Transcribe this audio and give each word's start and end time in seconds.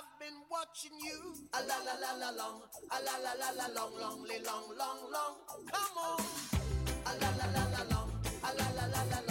I've 0.00 0.18
been 0.18 0.40
watching 0.50 0.96
you. 1.04 1.34
A 1.52 1.60
la 1.60 1.76
la 1.84 1.92
la 2.00 2.12
la 2.16 2.30
long, 2.32 2.62
a 2.90 2.98
la 3.04 3.18
la 3.20 3.32
la 3.36 3.50
la 3.52 3.66
long, 3.74 3.92
long, 4.00 4.24
long, 4.24 4.66
long, 4.78 5.00
long. 5.12 5.34
Come 5.68 5.98
on. 6.00 6.24
A 7.04 7.12
la 7.20 7.28
la 7.36 7.46
la 7.52 7.64
la 7.68 7.82
long, 7.92 8.10
a 8.42 8.50
la 8.56 8.66
la 8.76 8.86
la 8.86 9.02
la 9.12 9.20
long, 9.28 9.29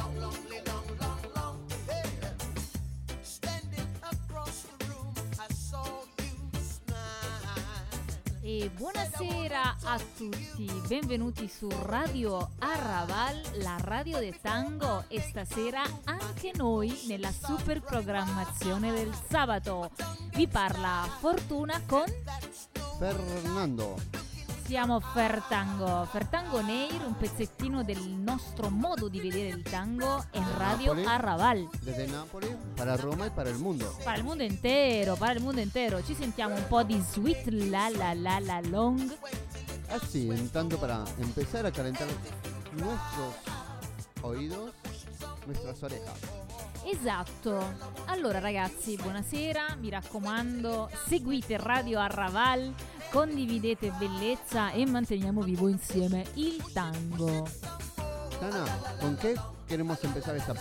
Buonasera 8.68 9.78
a 9.86 9.98
tutti, 10.18 10.70
benvenuti 10.86 11.48
su 11.48 11.70
Radio 11.84 12.50
Arrabal, 12.60 13.40
la 13.62 13.78
radio 13.80 14.20
del 14.20 14.38
tango 14.42 15.06
e 15.08 15.22
stasera 15.22 15.82
anche 16.04 16.52
noi 16.56 16.94
nella 17.08 17.32
super 17.32 17.80
programmazione 17.80 18.92
del 18.92 19.14
sabato. 19.30 19.92
Vi 20.36 20.46
parla 20.48 21.08
Fortuna 21.20 21.82
con 21.86 22.04
Fernando. 22.98 24.29
Siamo 24.70 25.00
Fertango, 25.00 26.06
Fertango 26.06 26.62
Neir, 26.62 27.04
un 27.04 27.18
pezzettino 27.18 27.84
del 27.84 28.08
nostro 28.08 28.70
modo 28.70 29.10
di 29.10 29.20
vedere 29.20 29.48
il 29.48 29.64
tango 29.64 30.24
en 30.30 30.46
Radio 30.60 30.94
Napoli. 30.94 31.08
Arrabal. 31.08 31.70
Desde 31.82 32.06
Nápoles 32.06 32.56
para 32.76 32.96
Roma 32.96 33.26
y 33.26 33.30
para 33.32 33.50
el 33.50 33.58
mundo. 33.58 33.92
Para 34.04 34.20
il 34.20 34.24
mondo 34.24 34.44
intero, 34.44 35.16
para 35.16 35.34
il 35.34 35.42
mondo 35.42 35.60
intero. 35.60 36.04
Ci 36.04 36.14
sentiamo 36.14 36.54
un 36.54 36.68
po' 36.68 36.84
di 36.84 37.02
Sweet 37.02 37.48
La 37.48 37.90
La 37.90 38.14
La 38.14 38.40
La 38.40 38.62
Long. 38.62 39.12
Así, 39.90 40.30
en 40.30 40.48
tanto 40.50 40.78
para 40.78 41.04
empezar 41.18 41.66
a 41.66 41.72
calentar 41.72 42.08
nuestros 42.74 43.34
oídos, 44.22 44.70
nuestras 45.46 45.82
orejas. 45.84 46.20
Esatto. 46.86 47.62
Allora 48.06 48.40
ragazzi, 48.40 48.96
buonasera, 48.96 49.76
mi 49.80 49.90
raccomando, 49.90 50.90
seguite 51.08 51.58
Radio 51.58 52.00
Arraval, 52.00 52.74
condividete 53.12 53.92
bellezza 53.92 54.72
e 54.72 54.86
manteniamo 54.86 55.42
vivo 55.42 55.68
insieme 55.68 56.26
il 56.36 56.64
tango. 56.74 57.46
Tana, 58.40 58.66
¿con 59.02 59.18
qué 59.18 59.36
queremos 59.68 60.02
empezar 60.04 60.36
esta 60.38 60.54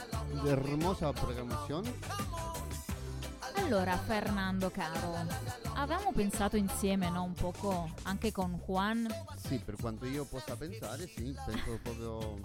hermosa 0.45 1.13
programación? 1.13 1.85
Allora 3.65 3.97
Fernando 3.97 4.71
caro, 4.71 5.15
avevamo 5.75 6.13
pensato 6.13 6.57
insieme, 6.57 7.11
no? 7.11 7.25
Un 7.25 7.35
poco 7.35 7.91
anche 8.05 8.33
con 8.33 8.61
Juan. 8.65 9.07
Sì, 9.37 9.59
per 9.59 9.77
quanto 9.81 10.07
io 10.07 10.25
possa 10.25 10.57
pensare, 10.57 11.07
sì, 11.07 11.37
penso 11.45 11.79
proprio... 11.83 12.41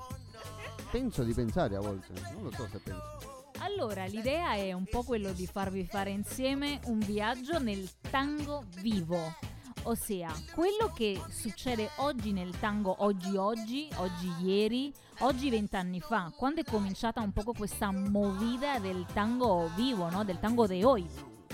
Penso 0.91 1.23
di 1.23 1.33
pensare 1.33 1.75
a 1.75 1.79
volte, 1.79 2.13
non 2.33 2.43
lo 2.43 2.51
so 2.51 2.67
se 2.69 2.79
penso. 2.79 3.51
Allora, 3.59 4.05
l'idea 4.05 4.55
è 4.55 4.73
un 4.73 4.85
po' 4.85 5.03
quello 5.03 5.31
di 5.31 5.47
farvi 5.47 5.85
fare 5.85 6.09
insieme 6.09 6.79
un 6.85 6.99
viaggio 6.99 7.59
nel 7.59 7.89
tango 8.11 8.65
vivo. 8.81 9.35
Ossia, 9.85 10.31
quello 10.53 10.93
che 10.95 11.19
succede 11.29 11.89
oggi 11.97 12.31
nel 12.31 12.57
tango, 12.57 12.95
oggi 12.99 13.35
oggi, 13.35 13.89
oggi 13.95 14.31
ieri, 14.41 14.93
oggi 15.19 15.49
vent'anni 15.49 15.99
fa, 15.99 16.31
quando 16.37 16.61
è 16.61 16.63
cominciata 16.63 17.19
un 17.19 17.33
poco 17.33 17.51
questa 17.51 17.91
movida 17.91 18.79
del 18.79 19.05
tango 19.13 19.69
vivo, 19.75 20.09
no? 20.09 20.23
Del 20.23 20.39
tango 20.39 20.67
de 20.67 20.85
hoy. 20.85 21.05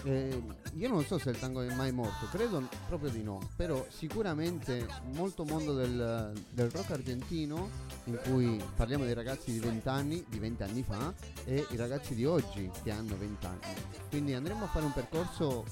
Eh, 0.03 0.43
io 0.75 0.87
non 0.87 1.03
so 1.03 1.17
se 1.17 1.31
il 1.31 1.39
tango 1.39 1.61
è 1.61 1.73
mai 1.73 1.91
morto, 1.91 2.27
credo 2.31 2.69
proprio 2.87 3.09
di 3.09 3.23
no, 3.23 3.39
però 3.55 3.83
sicuramente 3.89 4.85
molto 5.15 5.43
mondo 5.43 5.73
del, 5.73 6.31
del 6.51 6.69
rock 6.69 6.91
argentino, 6.91 7.67
in 8.05 8.19
cui 8.23 8.63
parliamo 8.75 9.05
dei 9.05 9.15
ragazzi 9.15 9.51
di 9.51 9.59
20 9.59 9.87
anni, 9.89 10.23
di 10.29 10.37
20 10.37 10.63
anni 10.63 10.83
fa, 10.83 11.11
e 11.45 11.65
i 11.71 11.75
ragazzi 11.75 12.13
di 12.13 12.25
oggi 12.25 12.69
che 12.83 12.91
hanno 12.91 13.17
20 13.17 13.45
anni. 13.47 13.59
Quindi 14.07 14.35
andremo 14.35 14.65
a 14.65 14.67
fare 14.67 14.85
un 14.85 14.93
percorso 14.93 15.65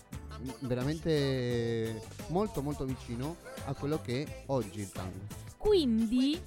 veramente 0.60 2.02
molto 2.28 2.62
molto 2.62 2.86
vicino 2.86 3.38
a 3.66 3.74
quello 3.74 4.02
che 4.02 4.24
è 4.24 4.44
oggi 4.48 4.82
il 4.82 4.92
tango. 4.92 5.26
Quindi 5.58 6.40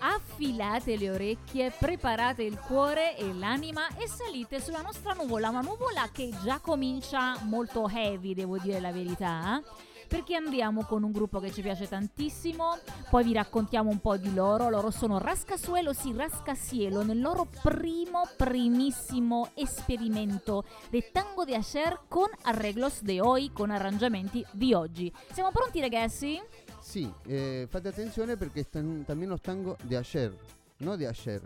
affilate 0.00 0.96
le 0.96 1.10
orecchie, 1.10 1.70
preparate 1.70 2.42
il 2.42 2.58
cuore 2.58 3.16
e 3.16 3.32
l'anima 3.34 3.88
e 3.96 4.08
salite 4.08 4.60
sulla 4.60 4.80
nostra 4.80 5.12
nuvola, 5.12 5.50
una 5.50 5.60
nuvola 5.60 6.08
che 6.10 6.30
già 6.42 6.58
comincia 6.58 7.38
molto 7.42 7.88
heavy, 7.88 8.34
devo 8.34 8.58
dire 8.58 8.80
la 8.80 8.92
verità. 8.92 9.58
eh? 9.58 9.88
Perché 10.10 10.34
andiamo 10.34 10.84
con 10.84 11.04
un 11.04 11.12
gruppo 11.12 11.38
che 11.38 11.52
ci 11.52 11.62
piace 11.62 11.86
tantissimo, 11.86 12.76
poi 13.10 13.22
vi 13.22 13.32
raccontiamo 13.32 13.90
un 13.90 14.00
po' 14.00 14.16
di 14.16 14.34
loro. 14.34 14.68
Loro 14.68 14.90
sono 14.90 15.18
Rascasuelo, 15.18 15.92
sì, 15.92 16.12
Rascasielo, 16.12 17.04
nel 17.04 17.20
loro 17.20 17.46
primo, 17.62 18.22
primissimo 18.36 19.50
esperimento 19.54 20.64
del 20.90 21.12
tango 21.12 21.44
di 21.44 21.54
Asher 21.54 22.00
con 22.08 22.26
arreglos 22.42 23.02
de 23.02 23.20
hoy, 23.20 23.52
con 23.52 23.70
arrangiamenti 23.70 24.44
di 24.50 24.74
oggi. 24.74 25.12
Siamo 25.30 25.52
pronti 25.52 25.80
ragazzi? 25.80 26.42
Sì, 26.80 27.08
eh, 27.28 27.68
fate 27.70 27.88
attenzione 27.88 28.36
perché 28.36 28.60
están 28.60 29.04
también 29.06 29.30
los 29.30 29.40
tangos 29.40 29.76
de 29.84 29.96
ayer, 29.96 30.36
no 30.78 30.96
de 30.96 31.06
ayer, 31.06 31.40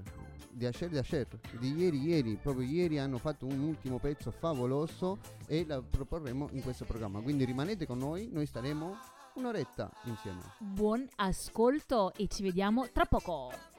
de 0.55 0.67
ayer 0.67 0.89
de 0.89 0.99
ayer, 0.99 1.27
di 1.59 1.75
ieri 1.75 1.99
ieri, 2.03 2.39
proprio 2.41 2.67
ieri 2.67 2.99
hanno 2.99 3.19
fatto 3.19 3.47
un 3.47 3.61
ultimo 3.61 3.99
pezzo 3.99 4.31
favoloso 4.31 5.19
e 5.47 5.65
la 5.67 5.83
proporremo 5.83 6.49
in 6.53 6.63
questo 6.63 6.85
programma. 6.85 7.21
Quindi 7.21 7.45
rimanete 7.45 7.87
con 7.87 7.99
noi, 7.99 8.29
noi 8.33 8.47
staremo 8.47 8.97
un'oretta 9.35 9.91
insieme. 10.05 10.43
Buon 10.59 11.07
ascolto 11.17 12.13
e 12.15 12.29
ci 12.29 12.43
vediamo 12.43 12.89
tra 12.93 13.05
poco. 13.05 13.74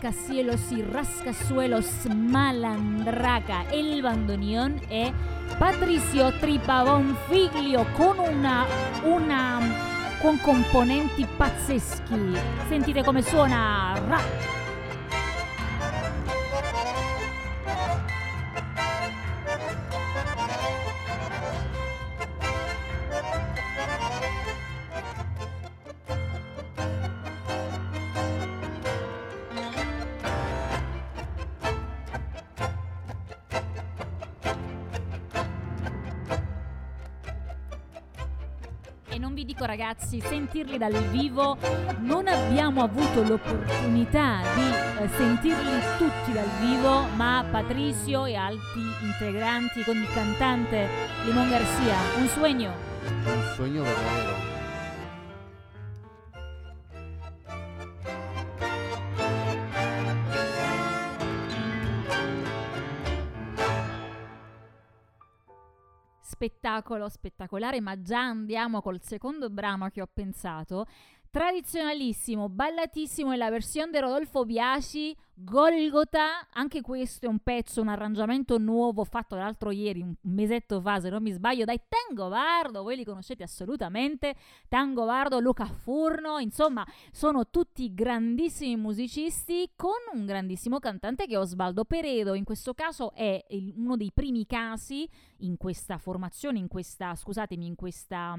Rascacielos 0.00 0.72
y 0.72 0.80
rascasuelos 0.80 1.86
malandraca. 2.14 3.64
El 3.70 4.00
bandoneón 4.00 4.80
è 4.88 5.12
Patricio 5.58 6.32
Tripabonfiglio 6.38 7.84
con 7.98 8.18
una, 8.18 8.64
una 9.04 9.60
con 10.22 10.38
componenti 10.38 11.26
pazzeschi. 11.36 12.32
Sentite 12.68 13.04
come 13.04 13.20
suona. 13.20 14.00
Ra. 14.08 14.59
Ragazzi, 39.90 40.20
sentirli 40.20 40.78
dal 40.78 40.94
vivo 41.08 41.56
non 41.98 42.28
abbiamo 42.28 42.82
avuto 42.82 43.22
l'opportunità 43.22 44.40
di 44.54 45.02
eh, 45.02 45.08
sentirli 45.16 45.80
tutti 45.98 46.32
dal 46.32 46.48
vivo, 46.60 47.06
ma 47.16 47.44
Patricio 47.50 48.24
e 48.24 48.36
altri 48.36 48.82
integranti 49.02 49.82
con 49.82 49.96
il 49.96 50.08
cantante 50.14 50.86
Limón 51.24 51.48
Garcia, 51.48 51.96
un 52.18 52.28
sueño. 52.28 52.72
Un 53.24 53.42
sueño 53.56 53.82
verdadero. 53.82 54.49
Spettacolo 66.40 67.10
spettacolare, 67.10 67.82
ma 67.82 68.00
già 68.00 68.20
andiamo 68.20 68.80
col 68.80 69.02
secondo 69.02 69.50
brano 69.50 69.90
che 69.90 70.00
ho 70.00 70.08
pensato. 70.10 70.86
Tradizionalissimo, 71.30 72.48
ballatissimo 72.48 73.32
è 73.32 73.36
la 73.36 73.50
versione 73.50 73.90
di 73.90 73.98
Rodolfo 73.98 74.46
Biasi, 74.46 75.14
Golgota, 75.42 76.48
anche 76.52 76.82
questo 76.82 77.24
è 77.24 77.28
un 77.28 77.38
pezzo, 77.38 77.80
un 77.80 77.88
arrangiamento 77.88 78.58
nuovo 78.58 79.04
fatto 79.04 79.36
l'altro 79.36 79.70
ieri, 79.70 80.02
un 80.02 80.14
mesetto 80.22 80.82
fa 80.82 81.00
se 81.00 81.08
non 81.08 81.22
mi 81.22 81.30
sbaglio, 81.30 81.64
dai 81.64 81.80
Tango 81.88 82.28
Vardo, 82.28 82.82
voi 82.82 82.96
li 82.96 83.04
conoscete 83.04 83.42
assolutamente, 83.42 84.34
Tango 84.68 85.06
Vardo, 85.06 85.40
Luca 85.40 85.64
Furno, 85.64 86.38
insomma 86.38 86.86
sono 87.10 87.48
tutti 87.48 87.94
grandissimi 87.94 88.76
musicisti 88.76 89.70
con 89.76 89.92
un 90.12 90.26
grandissimo 90.26 90.78
cantante 90.78 91.26
che 91.26 91.34
è 91.34 91.38
Osvaldo 91.38 91.84
Peredo, 91.86 92.34
in 92.34 92.44
questo 92.44 92.74
caso 92.74 93.14
è 93.14 93.42
il, 93.48 93.72
uno 93.78 93.96
dei 93.96 94.10
primi 94.12 94.44
casi 94.44 95.08
in 95.38 95.56
questa 95.56 95.96
formazione, 95.96 96.58
in 96.58 96.68
questa, 96.68 97.14
scusatemi, 97.14 97.64
in 97.64 97.76
questa 97.76 98.38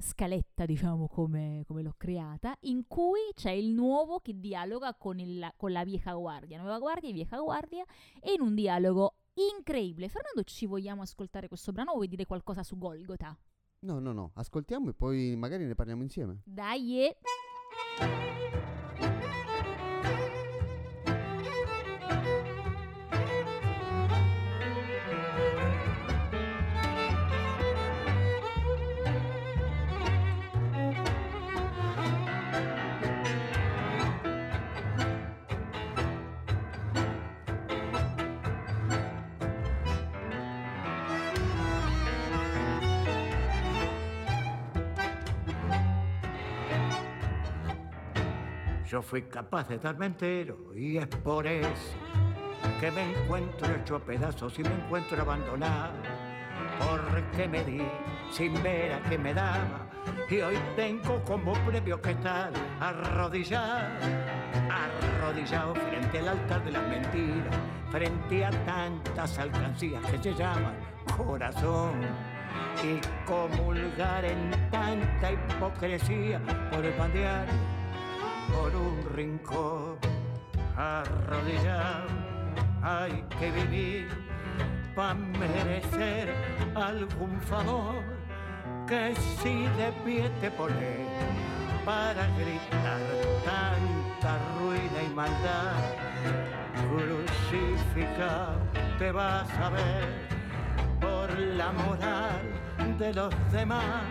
scaletta, 0.00 0.64
diciamo 0.64 1.06
come, 1.08 1.62
come 1.66 1.82
l'ho 1.82 1.94
creata, 1.96 2.56
in 2.60 2.84
cui 2.88 3.20
c'è 3.34 3.50
il 3.50 3.68
nuovo 3.68 4.18
che 4.20 4.38
dialoga 4.38 4.94
con, 4.94 5.18
il, 5.18 5.52
con 5.56 5.72
la 5.72 5.84
vieja 5.84 6.14
guardia, 6.14 6.39
nuova 6.46 6.78
guardia 6.78 7.10
e 7.10 7.12
vieja 7.12 7.38
guardia, 7.38 7.84
e 8.20 8.32
in 8.32 8.40
un 8.40 8.54
dialogo 8.54 9.16
incredibile. 9.34 10.08
Fernando, 10.08 10.42
ci 10.44 10.66
vogliamo 10.66 11.02
ascoltare 11.02 11.48
questo 11.48 11.72
brano 11.72 11.92
o 11.92 11.94
vuoi 11.94 12.08
dire 12.08 12.26
qualcosa 12.26 12.62
su 12.62 12.76
Golgota? 12.76 13.36
No, 13.80 13.98
no, 13.98 14.12
no, 14.12 14.32
ascoltiamo 14.34 14.90
e 14.90 14.94
poi 14.94 15.36
magari 15.36 15.64
ne 15.64 15.74
parliamo 15.74 16.02
insieme. 16.02 16.42
Dai! 16.44 17.06
eh. 17.06 17.16
Yo 48.90 49.00
fui 49.00 49.22
capaz 49.22 49.68
de 49.68 49.78
darme 49.78 50.06
entero 50.06 50.74
y 50.74 50.96
es 50.96 51.06
por 51.06 51.46
eso 51.46 51.94
que 52.80 52.90
me 52.90 53.12
encuentro 53.12 53.72
hecho 53.72 53.94
a 53.94 54.00
pedazos 54.00 54.58
y 54.58 54.64
me 54.64 54.74
encuentro 54.74 55.22
abandonado. 55.22 55.92
Porque 56.76 57.46
me 57.46 57.62
di 57.62 57.82
sin 58.32 58.60
ver 58.64 58.94
a 58.94 59.02
qué 59.08 59.16
me 59.16 59.32
daba 59.32 59.86
y 60.28 60.40
hoy 60.40 60.56
tengo 60.74 61.22
como 61.24 61.52
premio 61.64 62.02
que 62.02 62.10
estar 62.10 62.50
arrodillado, 62.80 63.86
arrodillado 64.68 65.72
frente 65.76 66.18
al 66.18 66.28
altar 66.28 66.64
de 66.64 66.72
las 66.72 66.88
mentiras, 66.88 67.56
frente 67.92 68.44
a 68.44 68.50
tantas 68.64 69.38
alcancías 69.38 70.04
que 70.06 70.18
se 70.18 70.34
llaman 70.34 70.74
corazón 71.16 71.92
y 72.82 73.00
comulgar 73.24 74.24
en 74.24 74.50
tanta 74.68 75.30
hipocresía 75.30 76.40
por 76.72 76.84
el 76.84 76.92
pan 76.94 77.12
diario 77.12 77.79
por 78.52 78.74
un 78.74 79.04
rincón 79.14 79.96
arrodillado. 80.76 82.08
Hay 82.82 83.24
que 83.38 83.50
vivir 83.50 84.08
para 84.94 85.14
merecer 85.14 86.34
algún 86.74 87.40
favor 87.42 88.02
que 88.86 89.14
si 89.42 89.62
de 89.78 89.92
pie 90.04 90.30
te 90.40 90.50
pones 90.50 91.06
para 91.84 92.26
gritar 92.38 93.00
tanta 93.44 94.38
ruina 94.58 95.02
y 95.02 95.14
maldad. 95.14 95.82
Crucificado 96.90 98.58
te 98.98 99.12
vas 99.12 99.50
a 99.58 99.70
ver 99.70 100.08
por 101.00 101.38
la 101.38 101.72
moral 101.72 102.42
de 102.98 103.14
los 103.14 103.34
demás 103.52 104.04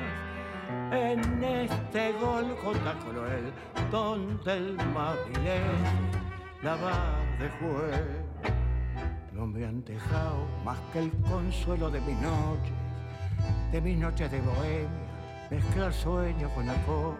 en 0.91 1.43
este 1.43 2.13
Golgota 2.13 2.95
cruel 2.99 3.51
donde 3.91 4.57
el 4.57 4.77
mavilés 4.93 5.61
la 6.61 6.75
va 6.75 7.15
de 7.39 7.49
juez. 7.49 8.53
No 9.33 9.47
me 9.47 9.65
han 9.65 9.83
dejado 9.83 10.45
más 10.63 10.77
que 10.91 10.99
el 10.99 11.11
consuelo 11.29 11.89
de 11.89 12.01
mi 12.01 12.13
noche, 12.13 12.71
de 13.71 13.81
mis 13.81 13.97
noches 13.97 14.29
de 14.31 14.41
bohemia, 14.41 14.89
mezclar 15.49 15.93
sueño 15.93 16.49
con 16.49 16.69
alcohol. 16.69 17.17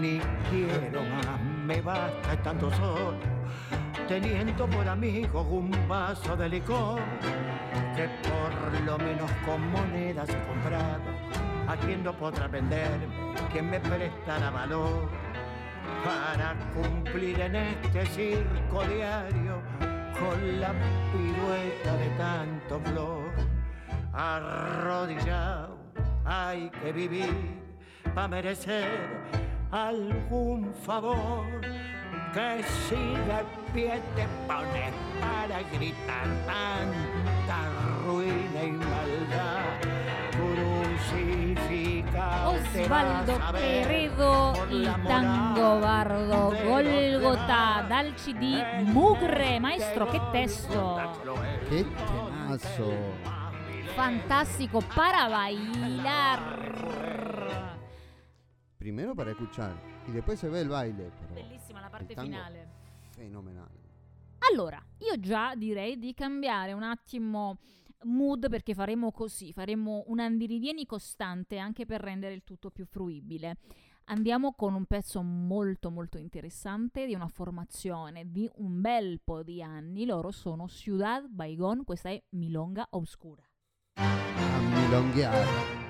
Ni 0.00 0.18
quiero 0.50 1.02
más, 1.02 1.40
me 1.66 1.80
basta 1.80 2.32
estando 2.32 2.70
solo, 2.70 3.18
teniendo 4.08 4.66
por 4.66 4.88
amigo 4.88 5.42
un 5.42 5.70
vaso 5.88 6.36
de 6.36 6.48
licor, 6.48 7.00
que 7.94 8.08
por 8.28 8.80
lo 8.82 8.98
menos 8.98 9.30
con 9.44 9.70
monedas 9.70 10.28
he 10.30 10.38
comprado 10.46 11.13
a 11.68 11.76
quien 11.76 12.04
no 12.04 12.12
podrá 12.16 12.46
venderme, 12.48 13.06
quien 13.52 13.70
me 13.70 13.80
prestará 13.80 14.50
valor 14.50 15.08
para 16.04 16.54
cumplir 16.74 17.40
en 17.40 17.56
este 17.56 18.06
circo 18.06 18.84
diario 18.84 19.62
con 20.18 20.60
la 20.60 20.72
pirueta 21.12 21.96
de 21.96 22.08
tanto 22.18 22.80
flor. 22.80 23.32
Arrodillado 24.12 25.76
hay 26.24 26.70
que 26.70 26.92
vivir 26.92 27.62
para 28.14 28.28
merecer 28.28 28.88
algún 29.70 30.72
favor. 30.74 31.44
Que 32.32 32.64
si 32.88 32.96
de 32.96 33.44
pie 33.72 34.00
te 34.16 34.26
pones 34.48 34.92
para 35.20 35.62
gritar 35.72 36.26
tanta 36.46 37.70
ruina 38.04 38.62
y 38.64 38.72
maldad 38.72 40.03
Osvaldo 42.44 43.40
Peredo, 43.52 44.52
la 44.70 44.94
tango 45.02 45.80
bardo, 45.80 46.52
Golgota, 46.64 47.82
demás. 47.82 47.88
dal 47.88 48.14
CD 48.14 48.82
Mugre, 48.84 49.58
maestro, 49.58 50.06
che 50.06 50.20
testo! 50.30 51.00
Che 51.68 51.84
temazo. 51.84 52.92
Fantastico, 53.94 54.80
para 54.94 55.28
bailar. 55.28 56.64
Primero 58.78 59.14
para 59.14 59.30
escuchar 59.30 59.72
y 60.06 60.12
después 60.12 60.38
se 60.38 60.48
ve 60.48 60.60
el 60.60 60.68
baile. 60.68 61.10
Pero 61.18 61.34
Bellissima 61.34 61.80
la 61.80 61.90
parte 61.90 62.14
finale. 62.14 62.68
Fenomenale. 63.10 63.82
Allora, 64.50 64.82
io 64.98 65.18
già 65.18 65.54
direi 65.54 65.98
di 65.98 66.12
cambiare 66.12 66.72
un 66.72 66.82
attimo 66.82 67.58
mood 68.04 68.48
perché 68.48 68.74
faremo 68.74 69.10
così, 69.10 69.52
faremo 69.52 70.04
un 70.08 70.20
andirivieni 70.20 70.86
costante 70.86 71.58
anche 71.58 71.86
per 71.86 72.00
rendere 72.00 72.34
il 72.34 72.44
tutto 72.44 72.70
più 72.70 72.84
fruibile. 72.86 73.58
Andiamo 74.06 74.52
con 74.52 74.74
un 74.74 74.84
pezzo 74.84 75.22
molto 75.22 75.90
molto 75.90 76.18
interessante 76.18 77.06
di 77.06 77.14
una 77.14 77.28
formazione 77.28 78.30
di 78.30 78.48
un 78.56 78.80
bel 78.82 79.20
po' 79.24 79.42
di 79.42 79.62
anni. 79.62 80.04
Loro 80.04 80.30
sono 80.30 80.68
Ciudad 80.68 81.26
Baigon, 81.26 81.84
questa 81.84 82.10
è 82.10 82.22
Milonga 82.30 82.86
Oscura. 82.90 83.42
A 83.94 85.83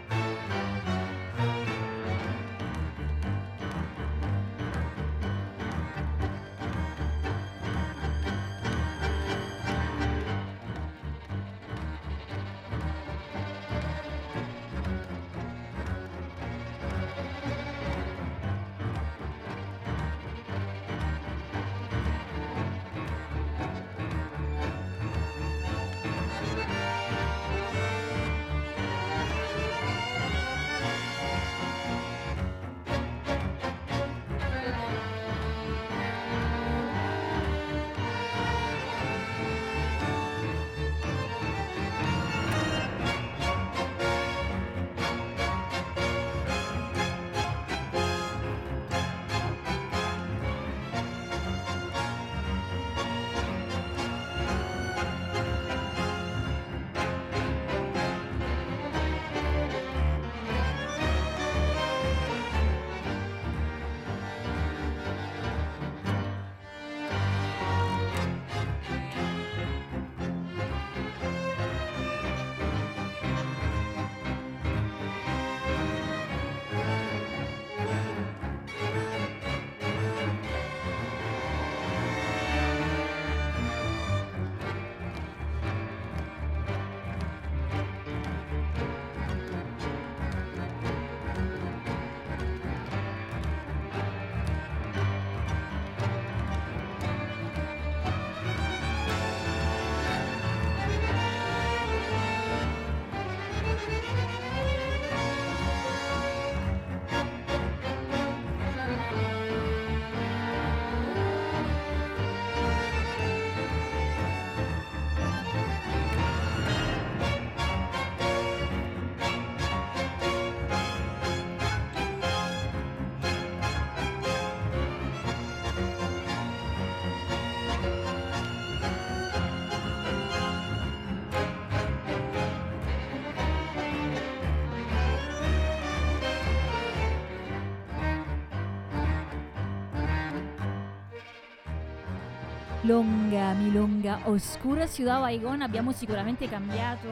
Longa, 142.84 143.54
milonga, 143.54 144.20
oscura 144.24 144.86
Ciudad 144.86 145.20
Baigon. 145.20 145.62
Abbiamo 145.62 145.92
sicuramente 145.92 146.48
cambiato, 146.48 147.08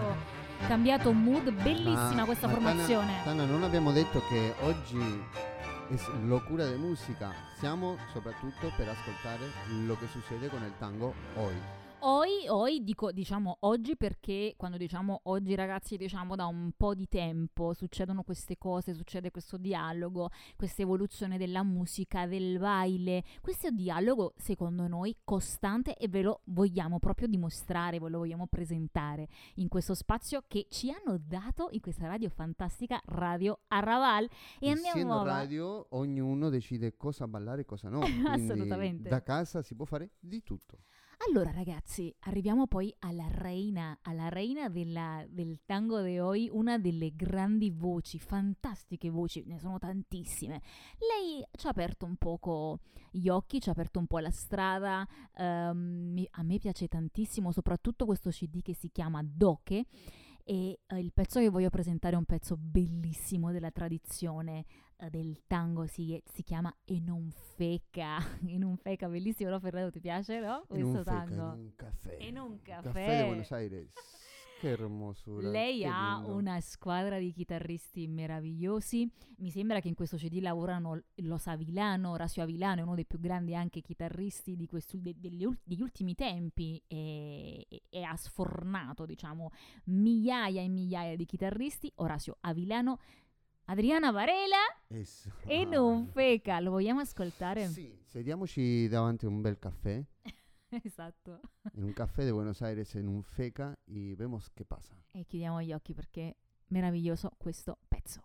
cambiato 0.67 1.13
mood. 1.13 1.51
Bellissima 1.51 2.15
Ma- 2.15 2.25
questa 2.25 2.47
ma 2.47 2.53
formazione. 2.53 3.13
Tana, 3.25 3.41
Tana, 3.41 3.45
non 3.51 3.63
abbiamo 3.63 3.91
detto 3.91 4.23
che 4.29 4.55
oggi 4.61 4.99
è 5.89 5.95
locura 6.25 6.67
di 6.67 6.77
musica. 6.77 7.33
Siamo 7.59 7.97
soprattutto 8.13 8.71
per 8.77 8.89
ascoltare 8.89 9.51
lo 9.87 9.97
che 9.97 10.07
succede 10.09 10.49
con 10.49 10.63
il 10.63 10.73
tango 10.79 11.15
oggi. 11.37 11.82
Oi, 12.05 12.49
oi, 12.49 12.83
dico, 12.83 13.13
diciamo 13.13 13.59
oggi 13.61 13.97
perché 13.97 14.55
quando 14.57 14.77
diciamo 14.77 15.21
oggi 15.27 15.55
ragazzi 15.55 15.97
diciamo 15.97 16.35
da 16.35 16.47
un 16.47 16.73
po' 16.77 16.97
di 16.97 17.07
tempo 17.07 17.75
succedono 17.75 18.25
queste 18.25 18.59
cose, 18.59 18.93
succede 18.93 19.31
questo 19.31 19.57
dialogo, 19.57 20.31
questa 20.57 20.83
evoluzione 20.83 21.39
della 21.39 21.63
musica, 21.63 22.27
del 22.27 22.59
baile, 22.59 23.23
questo 23.41 23.71
dialogo 23.71 24.35
secondo 24.37 24.89
noi 24.89 25.17
costante 25.23 25.95
e 25.95 26.09
ve 26.09 26.23
lo 26.23 26.41
vogliamo 26.47 26.99
proprio 26.99 27.29
dimostrare, 27.29 28.01
ve 28.01 28.09
lo 28.09 28.19
vogliamo 28.19 28.49
presentare 28.49 29.29
in 29.55 29.69
questo 29.69 29.95
spazio 29.95 30.43
che 30.49 30.67
ci 30.71 30.91
hanno 30.91 31.19
dato 31.25 31.69
in 31.71 31.81
questa 31.81 32.09
radio 32.09 32.31
fantastica 32.31 33.01
Radio 33.05 33.61
Arraval 33.69 34.29
e 34.59 34.71
andiamo 34.71 34.89
Essendo 34.89 35.21
avanti. 35.21 35.55
radio, 35.55 35.87
ognuno 35.91 36.49
decide 36.49 36.97
cosa 36.97 37.29
ballare 37.29 37.61
e 37.61 37.65
cosa 37.65 37.89
no. 37.89 38.01
Assolutamente. 38.27 39.09
Da 39.09 39.23
casa 39.23 39.63
si 39.63 39.77
può 39.77 39.85
fare 39.85 40.11
di 40.19 40.43
tutto. 40.43 40.81
Allora 41.29 41.53
ragazzi, 41.53 42.13
arriviamo 42.21 42.67
poi 42.67 42.93
alla 42.99 43.29
reina, 43.29 43.97
alla 44.03 44.29
reina 44.29 44.69
della- 44.69 45.25
del 45.29 45.61
tango 45.65 46.01
de 46.01 46.21
hoy, 46.21 46.49
una 46.51 46.79
delle 46.79 47.15
grandi 47.15 47.71
voci, 47.71 48.19
fantastiche 48.19 49.09
voci, 49.09 49.45
ne 49.47 49.59
sono 49.61 49.79
tantissime. 49.79 50.61
Lei 50.99 51.45
ci 51.53 51.67
ha 51.69 51.71
aperto 51.71 52.07
un 52.07 52.17
poco 52.17 52.81
gli 53.13 53.29
occhi, 53.29 53.61
ci 53.61 53.69
ha 53.69 53.73
aperto 53.73 54.01
un 54.01 54.07
po' 54.09 54.19
la 54.19 54.31
strada, 54.33 55.07
mi- 55.75 56.27
a 56.29 56.43
me 56.43 56.59
piace 56.59 56.89
tantissimo 56.89 57.53
soprattutto 57.53 58.05
questo 58.05 58.31
CD 58.31 58.61
che 58.61 58.75
si 58.75 58.91
chiama 58.91 59.23
Doche 59.25 59.87
e 60.45 60.81
eh, 60.87 60.99
il 60.99 61.13
pezzo 61.13 61.41
che 61.41 61.49
voglio 61.49 61.71
presentare 61.71 62.15
è 62.15 62.19
un 62.19 62.25
pezzo 62.25 62.57
bellissimo 62.57 63.53
della 63.53 63.71
tradizione 63.71 64.65
eh, 64.97 65.11
del 65.11 65.43
tango, 65.47 65.87
si, 65.87 66.21
si 66.25 66.43
chiama 66.43 66.75
E 66.85 67.01
non 67.01 67.31
feca, 67.31 68.19
E 68.47 68.59
non 68.59 68.77
feca, 68.77 69.09
bellissimo, 69.09 69.51
no 69.51 69.61
Fernando 69.61 69.91
ti 69.91 70.01
piace, 70.01 70.41
no? 70.41 70.65
Questo 70.69 70.99
feca, 70.99 71.25
tango. 71.25 71.35
in 71.35 71.41
un 71.61 71.73
caffè. 71.77 72.17
In 72.21 72.39
un 72.39 72.63
Caffè 72.63 72.83
caffè. 72.83 73.17
di 73.21 73.27
Buenos 73.27 73.53
Aires. 73.53 73.93
Che 74.63 74.69
hermosura. 74.69 75.49
Lei 75.51 75.81
che 75.81 75.87
ha 75.87 76.19
lindo. 76.19 76.37
una 76.37 76.61
squadra 76.61 77.19
di 77.19 77.33
chitarristi 77.33 78.07
meravigliosi. 78.07 79.11
Mi 79.39 79.51
sembra 79.51 79.81
che 79.81 79.89
in 79.89 79.95
questo 79.95 80.17
CD 80.17 80.39
lavorano 80.41 81.03
Los 81.17 81.49
Avilano, 81.49 82.13
Horacio 82.13 82.43
Avilano 82.43 82.79
è 82.79 82.83
uno 82.85 82.95
dei 82.95 83.05
più 83.05 83.19
grandi 83.19 83.57
anche 83.57 83.81
chitarristi 83.81 84.55
di 84.55 84.67
questi- 84.67 85.03
de- 85.03 85.17
degli, 85.19 85.45
degli 85.65 85.81
ultimi 85.83 86.15
tempi 86.15 86.81
e, 86.87 87.67
e- 87.69 87.83
e 87.91 88.03
ha 88.05 88.15
sfornato, 88.15 89.05
diciamo, 89.05 89.51
migliaia 89.87 90.63
e 90.63 90.69
migliaia 90.69 91.17
di 91.17 91.25
chitarristi. 91.25 91.91
Horacio 91.97 92.37
Avilano, 92.43 93.01
Adriana 93.65 94.13
Varela 94.13 94.59
Eso. 94.87 95.31
e 95.45 95.65
non 95.65 96.07
feca. 96.07 96.61
Lo 96.61 96.71
vogliamo 96.71 97.01
ascoltare? 97.01 97.67
Sì, 97.67 97.93
sediamoci 98.05 98.87
davanti 98.87 99.25
a 99.25 99.29
un 99.29 99.41
bel 99.41 99.59
caffè, 99.59 100.01
esatto. 100.83 101.41
in 101.75 101.85
un 101.85 101.93
caffè 101.93 102.25
di 102.25 102.33
Buenos 102.33 102.63
Aires, 102.63 102.95
in 102.95 103.07
un 103.07 103.23
feca, 103.23 103.77
y 103.85 104.15
vemos 104.15 104.51
qué 104.51 104.65
pasa. 104.65 104.95
E 105.13 105.25
chiudiamo 105.25 105.63
gli 105.63 105.73
occhi 105.73 105.95
perché 105.95 106.37
meraviglioso 106.69 107.33
questo 107.37 107.79
pezzo. 107.89 108.23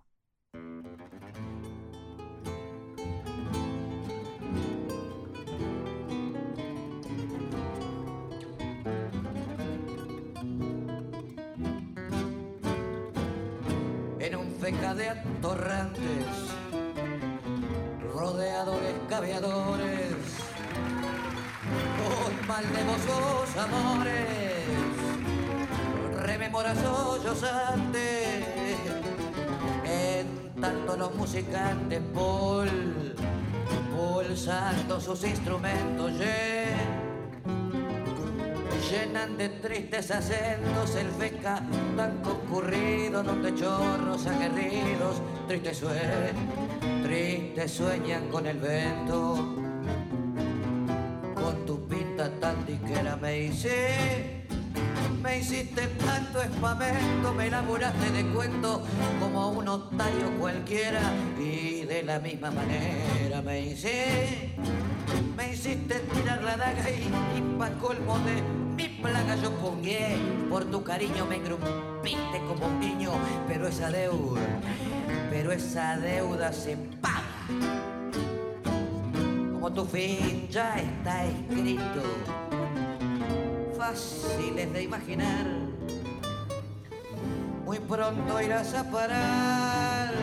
en 14.20 14.36
un 14.36 14.51
feca 14.60 14.94
de 14.94 15.10
atorrantes, 15.10 16.25
rodeadores 18.13 18.96
caviadores, 19.08 20.16
con 20.16 20.27
maldevosos 22.48 23.58
amores, 23.58 24.66
rememoras 26.24 26.77
sollozantes, 26.80 28.46
en 29.86 30.54
tanto 30.62 30.96
los 30.98 31.13
musicantes 31.16 32.01
pol, 32.13 32.70
pulsando 33.96 35.00
sus 35.01 35.24
instrumentos 35.24 36.12
llen- 36.13 37.06
llenan 38.89 39.38
de 39.38 39.50
tristes 39.50 40.12
acentos 40.12 40.96
el 40.96 41.08
feca 41.08 41.62
tan 41.98 42.22
concurrido 42.22 43.22
donde 43.22 43.54
chorros 43.56 44.25
aguerridos 44.25 45.22
tristes 45.48 45.77
sueñan, 45.80 47.04
tristes 47.04 47.72
sueñan 47.74 48.30
con 48.30 48.46
el 48.48 48.58
vento. 48.60 49.67
Me 53.38 53.44
hice, 53.44 54.44
me 55.22 55.38
hiciste 55.38 55.86
tanto 56.03 56.41
espamento, 56.41 57.34
me 57.36 57.51
laburaste 57.51 58.10
de 58.10 58.25
cuento 58.34 58.82
como 59.20 59.50
un 59.50 59.67
otario 59.67 60.32
cualquiera 60.39 61.01
y 61.39 61.86
de 61.86 62.01
la 62.01 62.17
misma 62.17 62.50
manera 62.50 63.44
me 63.44 63.62
hice. 63.62 64.56
Me 65.36 65.53
hiciste 65.53 66.00
tirar 66.00 66.41
la 66.44 66.58
daga 66.58 66.89
y, 66.89 67.38
y 67.38 67.58
pa' 67.60 67.70
colmo 67.79 68.17
de 68.20 68.41
mi 68.75 68.89
plaga 69.03 69.36
yo 69.36 69.51
pongué. 69.51 70.17
Por 70.50 70.65
tu 70.65 70.84
cariño 70.84 71.27
me 71.27 71.36
engrupiste 71.36 72.41
como 72.48 72.65
un 72.65 72.79
niño, 72.79 73.12
pero 73.48 73.67
esa 73.67 73.91
deuda, 73.91 74.41
pero 75.29 75.51
esa 75.51 75.96
deuda 75.98 76.51
se 76.51 76.75
paga. 76.75 77.22
Como 79.53 79.72
tu 79.72 79.86
fin 79.86 80.48
ya 80.50 80.75
está 80.79 81.25
escrito, 81.25 82.01
fáciles 83.88 84.74
de 84.74 84.84
imaginar. 84.84 85.46
Muy 87.65 87.79
pronto 87.79 88.41
irás 88.41 88.74
a 88.74 88.84
parar 88.84 90.13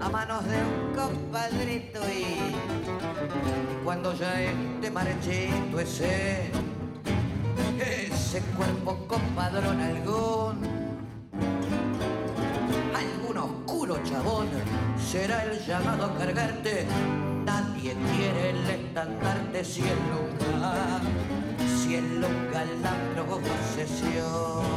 a 0.00 0.08
manos 0.08 0.44
de 0.46 0.58
un 0.70 0.94
compadrito 0.96 2.00
y 2.08 2.54
cuando 3.84 4.12
ya 4.14 4.32
esté 4.42 4.90
marchito 4.90 5.78
ese, 5.78 6.50
ese 7.78 8.40
cuerpo 8.56 9.06
compadrón 9.06 9.80
algún, 9.80 10.56
algún 13.02 13.38
oscuro 13.38 14.00
chabón 14.02 14.48
será 14.98 15.44
el 15.44 15.64
llamado 15.64 16.06
a 16.06 16.18
cargarte. 16.18 16.86
Nadie 17.44 17.94
quiere 18.10 18.50
el 18.50 18.70
estandarte 18.70 19.64
si 19.64 19.82
el 19.82 19.98
lunga, 20.10 21.00
lunga 21.96 22.64
la 22.82 22.92
procesión. 23.24 24.68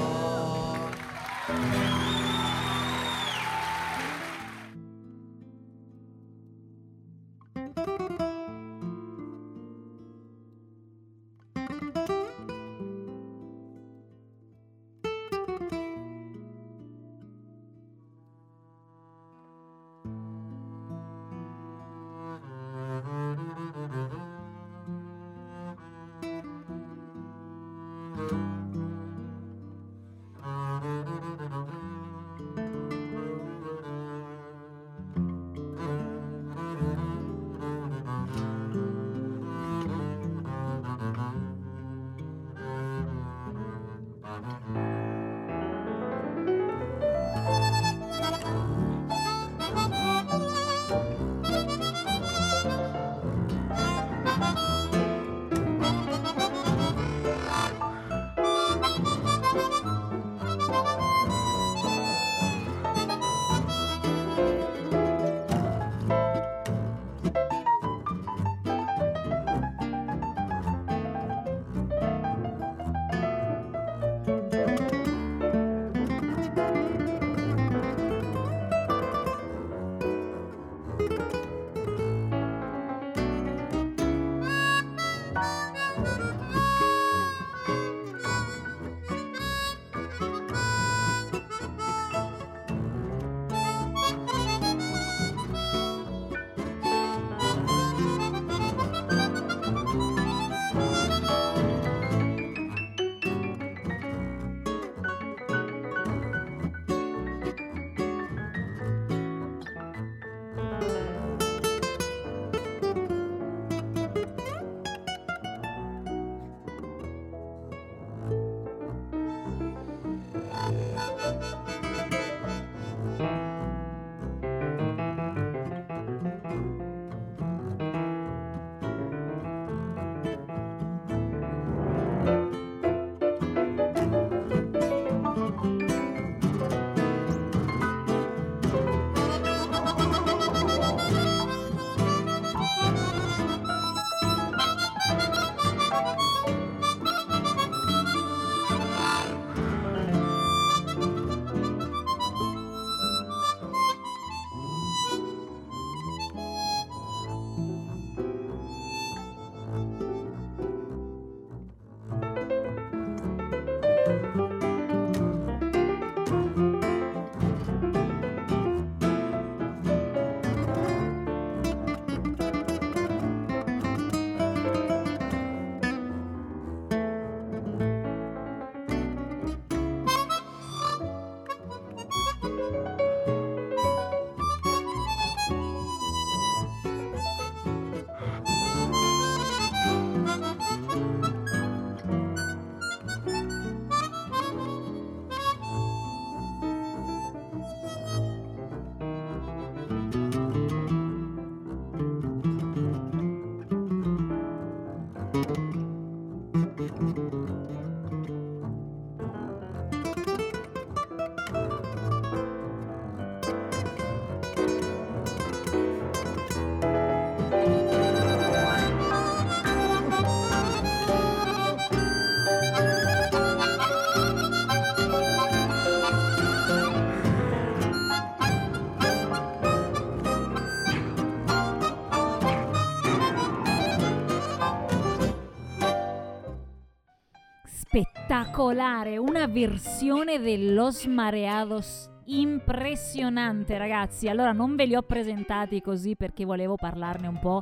Spettacolare, 238.31 239.17
una 239.17 239.45
versione 239.45 240.39
dellos 240.39 241.05
Mareados 241.05 242.09
impressionante 242.27 243.77
ragazzi. 243.77 244.29
Allora 244.29 244.53
non 244.53 244.77
ve 244.77 244.85
li 244.85 244.95
ho 244.95 245.01
presentati 245.01 245.81
così 245.81 246.15
perché 246.15 246.45
volevo 246.45 246.77
parlarne 246.77 247.27
un 247.27 247.39
po' 247.39 247.61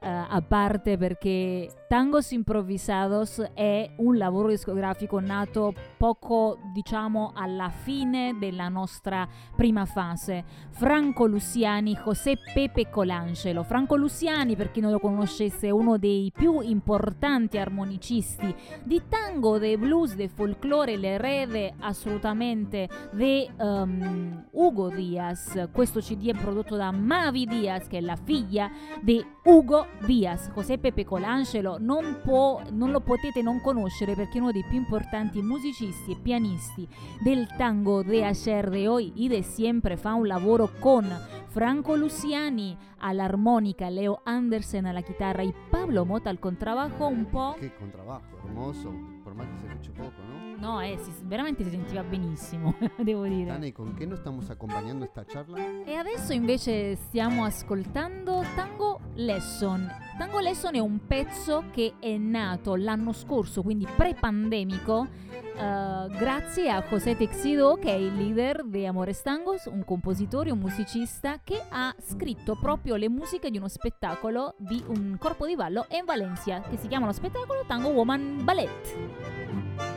a 0.00 0.42
parte 0.46 0.96
perché 0.96 1.68
Tangos 1.88 2.30
Improvisados 2.30 3.40
è 3.54 3.90
un 3.96 4.16
lavoro 4.16 4.48
discografico 4.48 5.18
nato 5.20 5.72
poco, 5.96 6.58
diciamo, 6.72 7.32
alla 7.34 7.70
fine 7.70 8.36
della 8.38 8.68
nostra 8.68 9.26
prima 9.56 9.86
fase. 9.86 10.44
Franco 10.70 11.26
Luciani, 11.26 11.98
José 12.04 12.38
Pepe 12.52 12.90
Colangelo. 12.90 13.62
Franco 13.64 13.96
Luciani, 13.96 14.54
per 14.54 14.70
chi 14.70 14.80
non 14.80 14.92
lo 14.92 15.00
conoscesse, 15.00 15.68
è 15.68 15.70
uno 15.70 15.96
dei 15.96 16.30
più 16.32 16.60
importanti 16.60 17.58
armonicisti 17.58 18.54
di 18.84 19.02
tango, 19.08 19.58
de 19.58 19.76
blues, 19.78 20.14
de 20.14 20.28
folklore, 20.28 20.96
l'erede 20.96 21.74
assolutamente 21.80 22.88
di 23.12 23.50
um, 23.56 24.44
Hugo 24.52 24.90
Diaz. 24.90 25.68
Questo 25.72 26.00
CD 26.00 26.28
è 26.28 26.36
prodotto 26.36 26.76
da 26.76 26.90
Mavi 26.90 27.46
Diaz, 27.46 27.86
che 27.88 27.98
è 27.98 28.02
la 28.02 28.16
figlia 28.16 28.70
di 29.00 29.24
Hugo 29.44 29.87
Diaz. 30.04 30.50
José 30.54 30.78
Pepe 30.78 31.04
Colangelo 31.04 31.76
non, 31.78 32.20
può, 32.22 32.62
non 32.70 32.90
lo 32.90 33.00
potete 33.00 33.42
non 33.42 33.60
conoscere 33.60 34.14
perché 34.14 34.38
è 34.38 34.40
uno 34.40 34.52
dei 34.52 34.64
più 34.68 34.78
importanti 34.78 35.42
musicisti 35.42 36.12
e 36.12 36.16
pianisti 36.16 36.86
del 37.20 37.48
tango 37.56 38.02
de 38.02 38.24
ayer 38.24 38.70
de 38.70 38.88
hoy 38.88 39.12
y 39.16 39.28
de 39.28 39.42
siempre. 39.42 39.96
Fa 39.96 40.14
un 40.14 40.26
lavoro 40.26 40.70
con 40.78 41.04
Franco 41.48 41.96
Luciani 41.96 42.76
all'armonica, 42.98 43.88
Leo 43.88 44.20
Andersen 44.24 44.86
alla 44.86 45.02
chitarra 45.02 45.42
y 45.42 45.52
Pablo 45.70 46.04
Mota 46.04 46.30
al 46.30 46.38
contrabajo 46.38 47.06
un 47.06 47.26
po'... 47.26 47.56
Che 47.58 47.74
contrabajo, 47.74 48.38
hermoso, 48.44 48.92
por 49.24 49.34
más 49.34 49.46
que 49.48 49.84
se 49.84 49.90
poco, 49.90 50.22
¿no? 50.28 50.37
No, 50.58 50.80
eh, 50.80 50.98
si, 51.00 51.12
veramente 51.22 51.62
si 51.62 51.70
sentiva 51.70 52.02
benissimo, 52.02 52.74
devo 52.98 53.24
dire. 53.26 53.46
Dani, 53.46 53.72
con 53.72 53.94
che 53.94 54.04
noi 54.06 54.16
stiamo 54.16 54.42
accompagnando 54.46 55.06
sta 55.06 55.24
charla? 55.24 55.56
E 55.84 55.94
adesso 55.94 56.32
invece 56.32 56.96
stiamo 56.96 57.44
ascoltando 57.44 58.44
Tango 58.56 59.00
Lesson. 59.14 59.88
Tango 60.18 60.40
Lesson 60.40 60.74
è 60.74 60.80
un 60.80 61.06
pezzo 61.06 61.64
che 61.70 61.94
è 62.00 62.16
nato 62.16 62.74
l'anno 62.74 63.12
scorso, 63.12 63.62
quindi 63.62 63.86
pre-pandemico, 63.86 64.96
uh, 64.98 66.08
grazie 66.08 66.70
a 66.70 66.82
José 66.82 67.16
Texido, 67.16 67.76
che 67.76 67.90
è 67.90 67.96
il 67.96 68.14
leader 68.16 68.64
di 68.64 68.84
Amores 68.84 69.22
Tangos, 69.22 69.66
un 69.66 69.84
compositore, 69.84 70.50
un 70.50 70.58
musicista 70.58 71.38
che 71.44 71.62
ha 71.68 71.94
scritto 72.04 72.58
proprio 72.60 72.96
le 72.96 73.08
musiche 73.08 73.48
di 73.50 73.58
uno 73.58 73.68
spettacolo 73.68 74.56
di 74.58 74.82
un 74.88 75.16
corpo 75.20 75.46
di 75.46 75.54
ballo 75.54 75.86
in 75.90 76.04
Valencia, 76.04 76.62
che 76.62 76.76
si 76.78 76.88
chiama 76.88 77.06
lo 77.06 77.12
spettacolo 77.12 77.62
Tango 77.64 77.90
Woman 77.90 78.40
Ballet. 78.42 79.87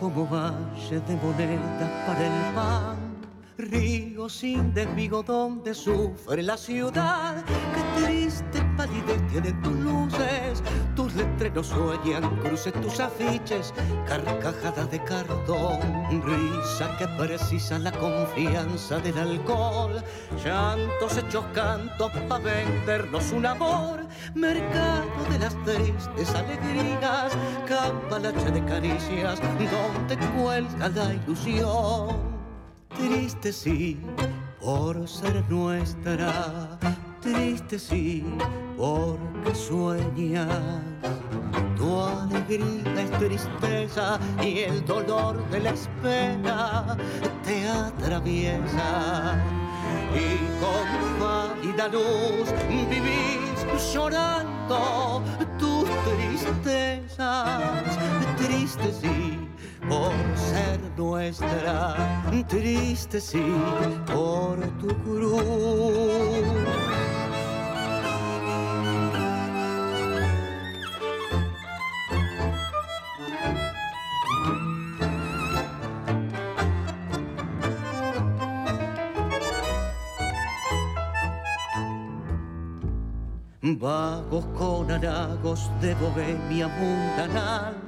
Como 0.00 0.26
valle 0.26 1.00
de 1.00 1.16
monedas 1.16 2.06
para 2.06 2.26
el 2.26 2.54
pan. 2.54 2.96
Río 3.58 4.28
sin 4.28 4.72
desvigo 4.72 5.22
donde 5.22 5.74
sufre 5.74 6.42
la 6.42 6.56
ciudad. 6.56 7.44
Qué 7.44 8.00
triste 8.00 8.62
palidez 8.76 9.20
tienen 9.30 9.60
tus 9.60 9.72
luces. 9.74 9.97
Letreros 11.48 11.68
sueñan, 11.68 12.36
cruces 12.42 12.74
tus 12.74 13.00
afiches, 13.00 13.72
carcajadas 14.06 14.90
de 14.90 15.02
cartón. 15.02 15.80
Risa 16.22 16.94
que 16.98 17.08
precisa 17.16 17.78
la 17.78 17.90
confianza 17.90 18.98
del 18.98 19.16
alcohol. 19.16 20.04
Llantos 20.44 21.16
hechos 21.16 21.46
cantos 21.54 22.12
para 22.28 22.44
vendernos 22.44 23.32
un 23.32 23.46
amor. 23.46 24.06
Mercado 24.34 25.06
de 25.30 25.38
las 25.38 25.54
tristes 25.64 26.34
alegrías. 26.34 27.32
Cambalache 27.66 28.50
de 28.50 28.62
caricias 28.66 29.40
donde 29.40 30.18
cuelga 30.36 30.90
la 30.90 31.14
ilusión 31.14 32.38
triste 32.98 33.52
sí, 33.52 33.96
por 34.60 35.06
ser 35.08 35.44
nuestra, 35.48 36.78
triste 37.20 37.78
sí, 37.78 38.24
porque 38.76 39.54
sueñas. 39.54 40.82
Tu 41.78 42.00
alegría 42.00 43.02
es 43.02 43.10
tristeza 43.18 44.18
y 44.42 44.58
el 44.60 44.84
dolor 44.84 45.48
de 45.50 45.60
la 45.60 45.70
espera 45.70 46.96
te 47.44 47.68
atraviesa. 47.68 49.36
Y 50.12 50.38
con 50.60 50.88
pálida 51.20 51.86
luz 51.88 52.52
vivís 52.68 53.48
llorando 53.92 55.22
tus 55.58 55.88
tristezas, 56.04 57.84
triste 58.36 58.92
sí 58.92 59.48
por 59.88 60.12
ser 60.36 60.80
nuestra, 60.96 62.24
triste 62.48 63.20
sí 63.20 63.52
por 64.06 64.58
tu 64.78 64.88
cruz. 65.04 66.97
Vagos 83.76 84.46
con 84.56 84.90
halagos 84.90 85.70
de 85.80 85.94
bohemia 85.96 86.68
mundanal 86.68 87.87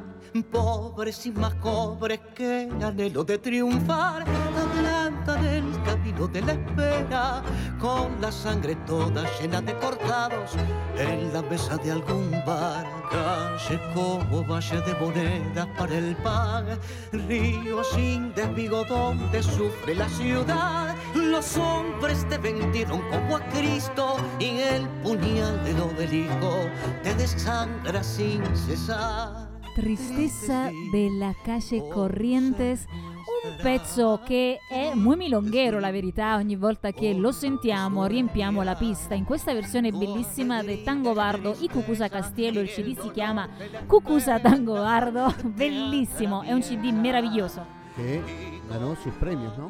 pobres 0.51 1.27
y 1.27 1.33
más 1.33 1.55
pobres 1.55 2.21
que 2.35 2.64
el 2.64 2.83
anhelo 2.83 3.25
de 3.25 3.38
triunfar, 3.38 4.25
adelantan 4.57 5.45
el 5.45 5.83
camino 5.83 6.29
de 6.29 6.43
la 6.43 6.53
espera, 6.53 7.43
con 7.81 8.21
la 8.21 8.31
sangre 8.31 8.77
toda 8.87 9.25
llena 9.40 9.61
de 9.61 9.75
cortados 9.79 10.53
en 10.97 11.33
la 11.33 11.43
mesa 11.43 11.77
de 11.79 11.93
algún 11.93 12.31
bar. 12.47 12.87
Calle 13.11 13.81
como 13.93 14.45
valle 14.45 14.81
de 14.83 14.95
monedas 14.95 15.66
para 15.77 15.99
el 15.99 16.14
pan, 16.16 16.66
río 17.12 17.83
sin 17.83 18.33
desvigo 18.35 18.85
donde 18.85 19.43
sufre 19.43 19.97
la 19.97 20.09
ciudad. 20.09 20.95
Los 21.14 21.57
hombres 21.57 22.25
te 22.29 22.38
vendieron 22.38 23.03
como 23.11 23.37
a 23.37 23.40
Cristo 23.49 24.16
y 24.38 24.61
el 24.61 24.88
puñal 25.03 25.62
del 25.64 25.81
obelisco 25.81 26.69
te 27.03 27.14
desangra 27.14 28.03
sin 28.05 28.45
cesar. 28.55 29.50
Tristezza 29.81 30.69
della 30.93 31.35
calle 31.43 31.88
Corrientes, 31.88 32.85
un 32.90 33.57
pezzo 33.62 34.21
che 34.23 34.59
è 34.69 34.93
muy 34.93 35.16
milonghero 35.16 35.79
la 35.79 35.90
verità, 35.90 36.35
ogni 36.35 36.55
volta 36.55 36.93
che 36.93 37.14
lo 37.14 37.33
sentiamo 37.33 38.05
riempiamo 38.05 38.62
la 38.62 38.75
pista. 38.75 39.14
In 39.14 39.25
questa 39.25 39.55
versione 39.55 39.90
bellissima 39.90 40.62
del 40.62 40.83
Tango 40.83 41.14
Bardo, 41.14 41.57
i 41.61 41.69
Cucusa 41.71 42.09
Castiello, 42.09 42.61
il 42.61 42.69
CD 42.69 43.01
si 43.01 43.11
chiama 43.11 43.49
Cucusa 43.87 44.38
Tango 44.38 44.75
Bardo, 44.75 45.35
bellissimo, 45.49 46.43
è 46.43 46.53
un 46.53 46.61
CD 46.61 46.93
meraviglioso. 46.93 47.79
Che 47.97 48.23
ganò 48.69 48.95
sus 48.97 49.14
premios, 49.14 49.57
no? 49.57 49.69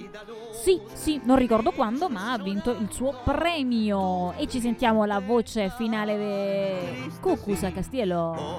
Sì, 0.53 0.81
sì, 0.93 1.21
non 1.23 1.37
ricordo 1.37 1.71
quando, 1.71 2.09
ma 2.09 2.33
ha 2.33 2.39
vinto 2.39 2.73
il 2.73 2.89
suo 2.91 3.15
premio. 3.23 4.33
E 4.33 4.49
ci 4.49 4.61
sentiamo 4.61 5.05
la 5.05 5.21
voce 5.21 5.71
finale 5.71 6.99
di 6.99 7.13
Cucusa 7.21 7.71
Castiello. 7.71 8.59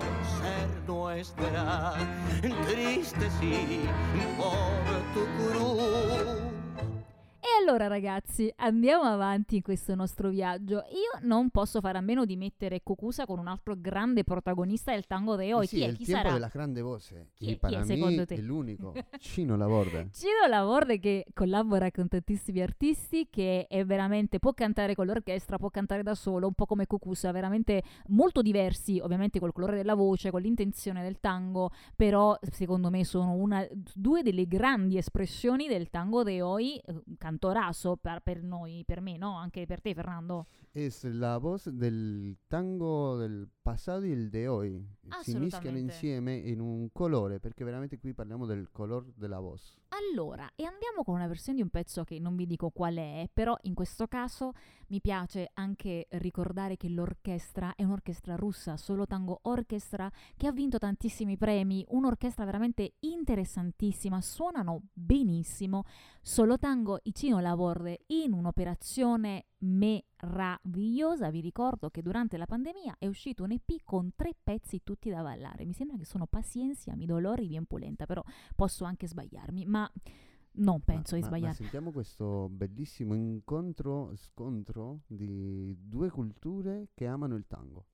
Nuestra, 1.21 1.93
triste 2.67 3.29
sí 3.39 3.81
por 4.37 4.97
tu 5.13 5.23
cruz. 5.37 6.60
Allora 7.61 7.85
ragazzi, 7.85 8.51
andiamo 8.57 9.03
avanti 9.03 9.57
in 9.57 9.61
questo 9.61 9.93
nostro 9.93 10.29
viaggio. 10.29 10.77
Io 10.89 11.19
non 11.27 11.51
posso 11.51 11.79
fare 11.79 11.99
a 11.99 12.01
meno 12.01 12.25
di 12.25 12.35
mettere 12.35 12.81
Kokusa 12.81 13.25
con 13.25 13.37
un 13.37 13.47
altro 13.47 13.75
grande 13.77 14.23
protagonista 14.23 14.91
del 14.93 15.05
tango 15.05 15.35
de 15.35 15.53
hoy. 15.53 15.65
Eh 15.65 15.67
sì, 15.67 15.75
chi 15.75 15.81
è 15.83 15.85
è? 15.85 15.89
il 15.89 15.97
Chi 15.97 16.05
sarà? 16.05 16.31
della 16.33 16.49
grande 16.51 16.81
voce. 16.81 17.29
Chi 17.35 17.51
è- 17.51 17.57
para 17.57 17.75
chi 17.75 17.81
è 17.81 17.95
secondo 17.95 18.25
te? 18.25 18.33
el 18.33 18.49
único, 18.49 18.93
Chino 19.19 19.55
Laborde. 19.55 20.09
Ciro 20.11 20.47
Laborde 20.49 20.97
che 20.97 21.25
collabora 21.33 21.91
con 21.91 22.07
tantissimi 22.07 22.61
artisti, 22.61 23.27
che 23.29 23.67
è 23.67 23.85
veramente 23.85 24.39
può 24.39 24.53
cantare 24.53 24.95
con 24.95 25.05
l'orchestra, 25.05 25.57
può 25.57 25.69
cantare 25.69 26.01
da 26.01 26.15
solo, 26.15 26.47
un 26.47 26.53
po' 26.53 26.65
come 26.65 26.87
Cucusa, 26.87 27.31
veramente 27.31 27.83
molto 28.07 28.41
diversi, 28.41 28.99
ovviamente 28.99 29.39
col 29.39 29.53
colore 29.53 29.75
della 29.75 29.93
voce, 29.93 30.31
con 30.31 30.41
l'intenzione 30.41 31.03
del 31.03 31.19
tango, 31.19 31.69
però 31.95 32.35
secondo 32.49 32.89
me 32.89 33.03
sono 33.05 33.33
una, 33.33 33.65
due 33.93 34.23
delle 34.23 34.47
grandi 34.47 34.97
espressioni 34.97 35.67
del 35.67 35.91
tango 35.91 36.23
de 36.23 36.41
hoy, 36.41 36.81
cantorazo 37.51 37.97
per, 37.97 38.21
per 38.21 38.41
noi, 38.41 38.83
per 38.85 39.01
me, 39.01 39.17
no? 39.17 39.35
Anche 39.35 39.65
per 39.65 39.81
te 39.81 39.93
Fernando. 39.93 40.47
Es 40.73 41.03
la 41.03 41.37
voz 41.37 41.69
del 41.69 42.37
tango 42.47 43.17
del 43.17 43.49
passato 43.61 44.03
e 44.03 44.09
il 44.09 44.29
de 44.29 44.47
hoy. 44.47 44.85
Si 45.21 45.37
mischiano 45.37 45.77
insieme 45.77 46.33
in 46.35 46.59
un 46.59 46.89
colore, 46.91 47.39
perché 47.39 47.63
veramente 47.63 47.99
qui 47.99 48.13
parliamo 48.13 48.45
del 48.45 48.69
color 48.71 49.11
della 49.15 49.39
voz. 49.39 49.79
Allora, 49.89 50.49
e 50.55 50.63
andiamo 50.63 51.03
con 51.03 51.15
una 51.15 51.27
versione 51.27 51.57
di 51.57 51.63
un 51.63 51.69
pezzo 51.69 52.03
che 52.03 52.17
non 52.19 52.35
vi 52.35 52.45
dico 52.45 52.69
qual 52.69 52.95
è, 52.95 53.29
però 53.31 53.55
in 53.63 53.73
questo 53.73 54.07
caso 54.07 54.53
mi 54.87 55.01
piace 55.01 55.51
anche 55.53 56.07
ricordare 56.11 56.77
che 56.77 56.89
l'orchestra 56.89 57.75
è 57.75 57.83
un'orchestra 57.83 58.35
russa, 58.35 58.77
Solo 58.77 59.05
Tango 59.05 59.39
Orchestra, 59.43 60.09
che 60.35 60.47
ha 60.47 60.51
vinto 60.51 60.77
tantissimi 60.77 61.37
premi, 61.37 61.85
un'orchestra 61.89 62.45
veramente 62.45 62.93
interessantissima, 62.99 64.21
suonano 64.21 64.83
benissimo. 64.93 65.83
Solo 66.21 66.57
Tango 66.57 66.99
Icino 67.03 67.39
Laborde 67.39 68.05
in 68.07 68.33
un'operazione 68.33 69.45
meravigliosa, 69.61 71.29
vi 71.29 71.41
ricordo 71.41 71.89
che 71.89 72.01
durante 72.01 72.37
la 72.37 72.45
pandemia 72.45 72.95
è 72.97 73.07
uscito 73.07 73.43
un 73.43 73.51
EP 73.51 73.81
con 73.83 74.11
tre 74.15 74.35
pezzi 74.41 74.81
tutti 74.83 75.09
da 75.09 75.21
ballare, 75.21 75.65
mi 75.65 75.73
sembra 75.73 75.97
che 75.97 76.05
sono 76.05 76.27
Paciencia, 76.27 76.95
Mi 76.95 77.05
dolore 77.05 77.43
y 77.43 77.47
Bien 77.47 77.65
Pulenta, 77.65 78.05
però 78.05 78.23
posso 78.55 78.83
anche 78.83 79.07
sbagliarmi, 79.07 79.65
ma 79.65 79.91
non 80.53 80.81
penso 80.81 81.15
di 81.15 81.21
ma, 81.21 81.29
ma 81.29 81.35
sbagliarmi. 81.35 81.57
sentiamo 81.57 81.91
questo 81.91 82.49
bellissimo 82.49 83.13
incontro, 83.13 84.15
scontro 84.15 85.01
di 85.07 85.75
due 85.79 86.09
culture 86.09 86.89
che 86.93 87.05
amano 87.05 87.35
il 87.35 87.45
tango. 87.47 87.85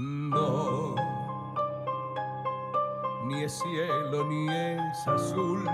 No, 0.00 0.94
ni 3.24 3.42
es 3.42 3.58
cielo 3.58 4.24
ni 4.26 4.48
es 4.48 5.08
azul, 5.08 5.68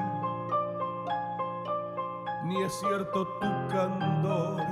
ni 2.45 2.63
es 2.63 2.73
cierto 2.73 3.27
tu 3.27 3.47
candor, 3.69 4.63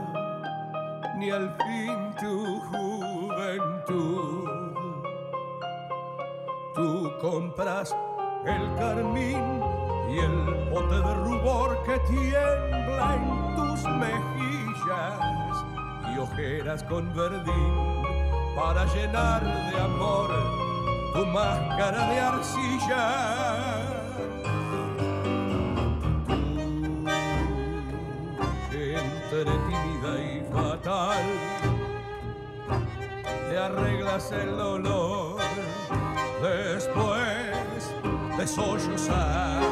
ni 1.18 1.28
al 1.28 1.54
fin 1.58 2.14
tu 2.18 2.60
juventud. 2.60 4.48
Tú 6.74 7.12
compras 7.20 7.94
el 8.46 8.74
carmín 8.76 9.60
y 10.08 10.18
el 10.18 10.70
bote 10.70 10.94
de 10.94 11.14
rubor 11.24 11.82
que 11.82 11.98
tiembla 12.10 13.16
en 13.16 13.54
tus 13.54 13.84
mejillas 13.84 15.66
y 16.10 16.18
ojeras 16.18 16.82
con 16.84 17.12
verdín 17.12 18.01
para 18.54 18.84
llenar 18.86 19.42
de 19.42 19.80
amor 19.80 20.30
tu 21.14 21.26
máscara 21.26 22.08
de 22.08 22.20
arcilla. 22.20 23.04
Que 28.70 28.98
entre 28.98 29.44
tímida 29.44 30.20
y 30.20 30.44
fatal 30.52 31.24
te 33.48 33.58
arreglas 33.58 34.32
el 34.32 34.56
dolor 34.56 35.36
después 36.42 37.94
de 38.38 38.46
sollozar. 38.46 39.62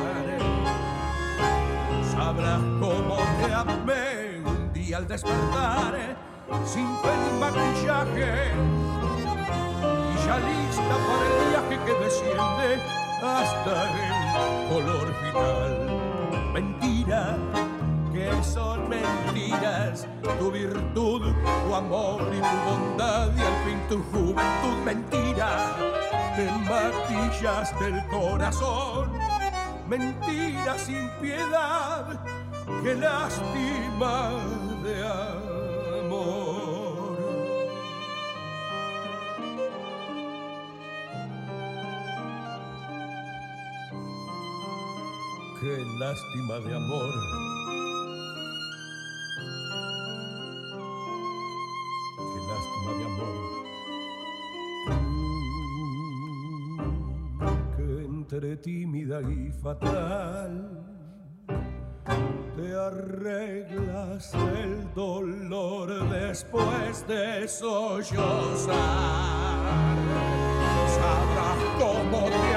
Sabrás 2.12 2.60
cómo 2.80 3.16
te 3.40 3.52
amé 3.52 4.42
un 4.44 4.72
día 4.72 4.98
al 4.98 5.06
despertar 5.06 6.29
sin 6.64 6.86
fe 6.98 7.12
ni 7.22 7.38
maquillaje 7.38 8.52
y 10.12 10.26
ya 10.26 10.36
lista 10.38 10.94
para 11.06 11.24
el 11.26 11.34
viaje 11.50 11.76
que 11.86 12.04
desciende 12.04 12.68
hasta 13.22 13.74
el 13.90 14.68
color 14.68 15.14
final. 15.22 15.72
Mentira, 16.52 17.36
que 18.12 18.30
son 18.42 18.88
mentiras, 18.88 20.06
tu 20.38 20.50
virtud, 20.50 21.32
tu 21.66 21.74
amor 21.74 22.22
y 22.32 22.40
tu 22.40 22.56
bondad 22.70 23.28
y 23.36 23.40
al 23.40 23.56
fin 23.64 23.80
tu 23.88 24.02
juventud. 24.10 24.76
Mentira, 24.84 25.76
te 26.36 26.50
maquillas 26.68 27.78
del 27.80 28.04
corazón. 28.08 29.10
Mentira 29.88 30.78
sin 30.78 31.08
piedad, 31.20 32.20
que 32.82 32.94
lástima 32.94 34.30
de 34.84 35.06
amor. 35.06 35.49
Lástima 46.00 46.58
de 46.60 46.74
amor. 46.74 47.12
Qué 52.16 52.38
lástima 52.50 52.90
de 52.98 53.04
amor. 53.04 53.36
Tú, 57.36 57.76
que 57.76 58.04
entre 58.06 58.56
tímida 58.56 59.20
y 59.20 59.52
fatal 59.52 60.52
te 62.56 62.74
arreglas 62.74 64.32
el 64.34 64.94
dolor 64.94 66.08
después 66.08 67.06
de 67.06 67.46
sollozar. 67.46 68.74
Sabrás 70.96 71.60
cómo 71.78 72.24
te 72.30 72.54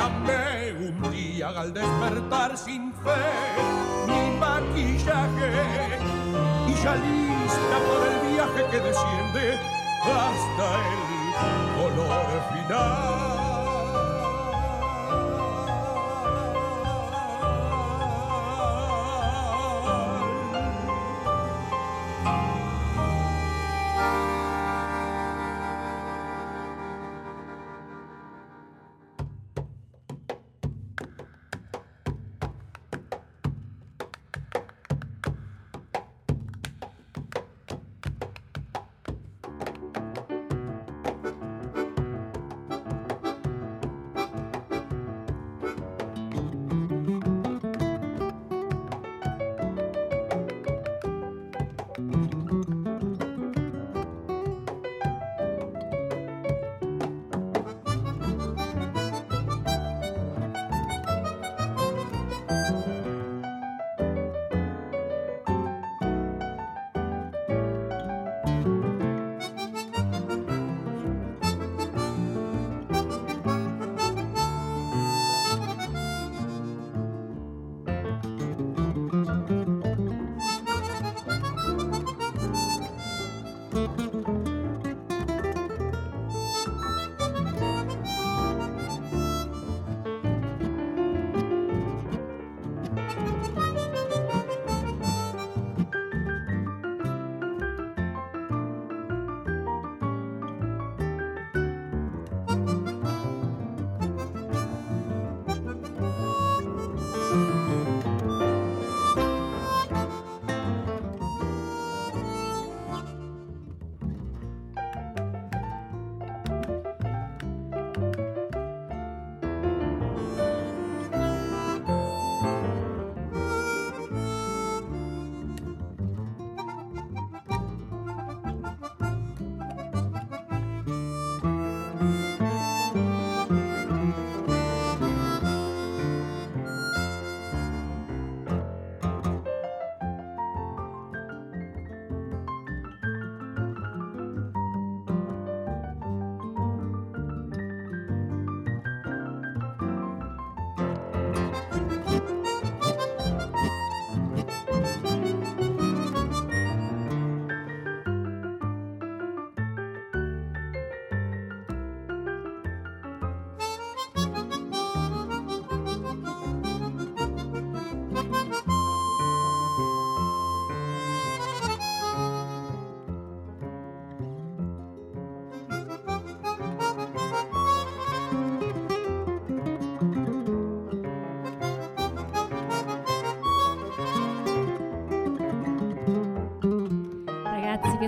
día 1.44 1.60
al 1.60 1.74
despertar 1.74 2.58
sin 2.58 2.94
fe 2.94 3.22
ni 4.08 4.38
maquillaje 4.38 6.00
y 6.68 6.74
ya 6.84 6.96
lista 6.96 7.76
por 7.88 8.08
el 8.08 8.34
viaje 8.34 8.66
que 8.72 8.80
desciende 8.80 9.60
hasta 10.04 10.68
el 10.92 11.96
color 11.96 12.28
final. 12.54 13.53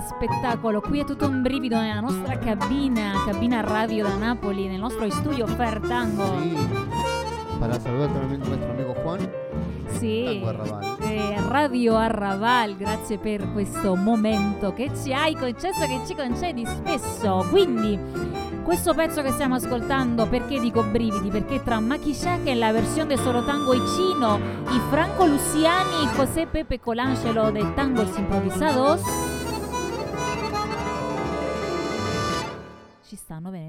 Spettacolo! 0.05 0.81
Qui 0.81 0.99
è 0.99 1.05
tutto 1.05 1.27
un 1.27 1.41
brivido 1.41 1.77
nella 1.77 1.99
nostra 1.99 2.37
cabina, 2.37 3.23
cabina 3.25 3.61
radio 3.61 4.03
da 4.05 4.15
Napoli, 4.15 4.67
nel 4.67 4.79
nostro 4.79 5.09
studio 5.09 5.47
Fertango. 5.47 6.23
Sí. 6.41 6.57
Para 7.59 7.79
saludar 7.79 8.09
también 8.09 8.41
a 8.41 8.45
nuestro 8.45 8.71
amigo 8.71 8.93
Juan. 9.03 9.29
Sì. 9.97 10.41
Eh, 11.01 11.35
Radio 11.47 11.95
Arraval, 11.95 12.75
grazie 12.75 13.17
per 13.17 13.51
questo 13.53 13.95
momento 13.95 14.73
che 14.73 14.91
ci 15.01 15.13
hai 15.13 15.35
concesso, 15.35 15.85
che 15.87 16.01
ci 16.05 16.15
concedi 16.15 16.65
spesso. 16.65 17.45
Quindi 17.49 17.97
Questo 18.65 18.95
pezzo 18.95 19.21
che 19.21 19.31
stiamo 19.31 19.53
ascoltando, 19.53 20.25
perché 20.25 20.59
dico 20.59 20.81
brividi? 20.81 21.29
Perché 21.29 21.61
tra 21.61 21.79
Maquishack 21.79 22.47
e 22.47 22.55
la 22.55 22.71
versione 22.71 23.09
del 23.09 23.19
solo 23.19 23.45
tango 23.45 23.73
e 23.73 23.77
Chino, 23.77 24.39
i 24.69 24.81
Franco 24.89 25.27
Luciani, 25.27 26.07
José 26.15 26.47
Pepe 26.47 26.79
Colangelo 26.79 27.51
de 27.51 27.63
Tangos 27.75 28.17
Improvisados, 28.17 29.01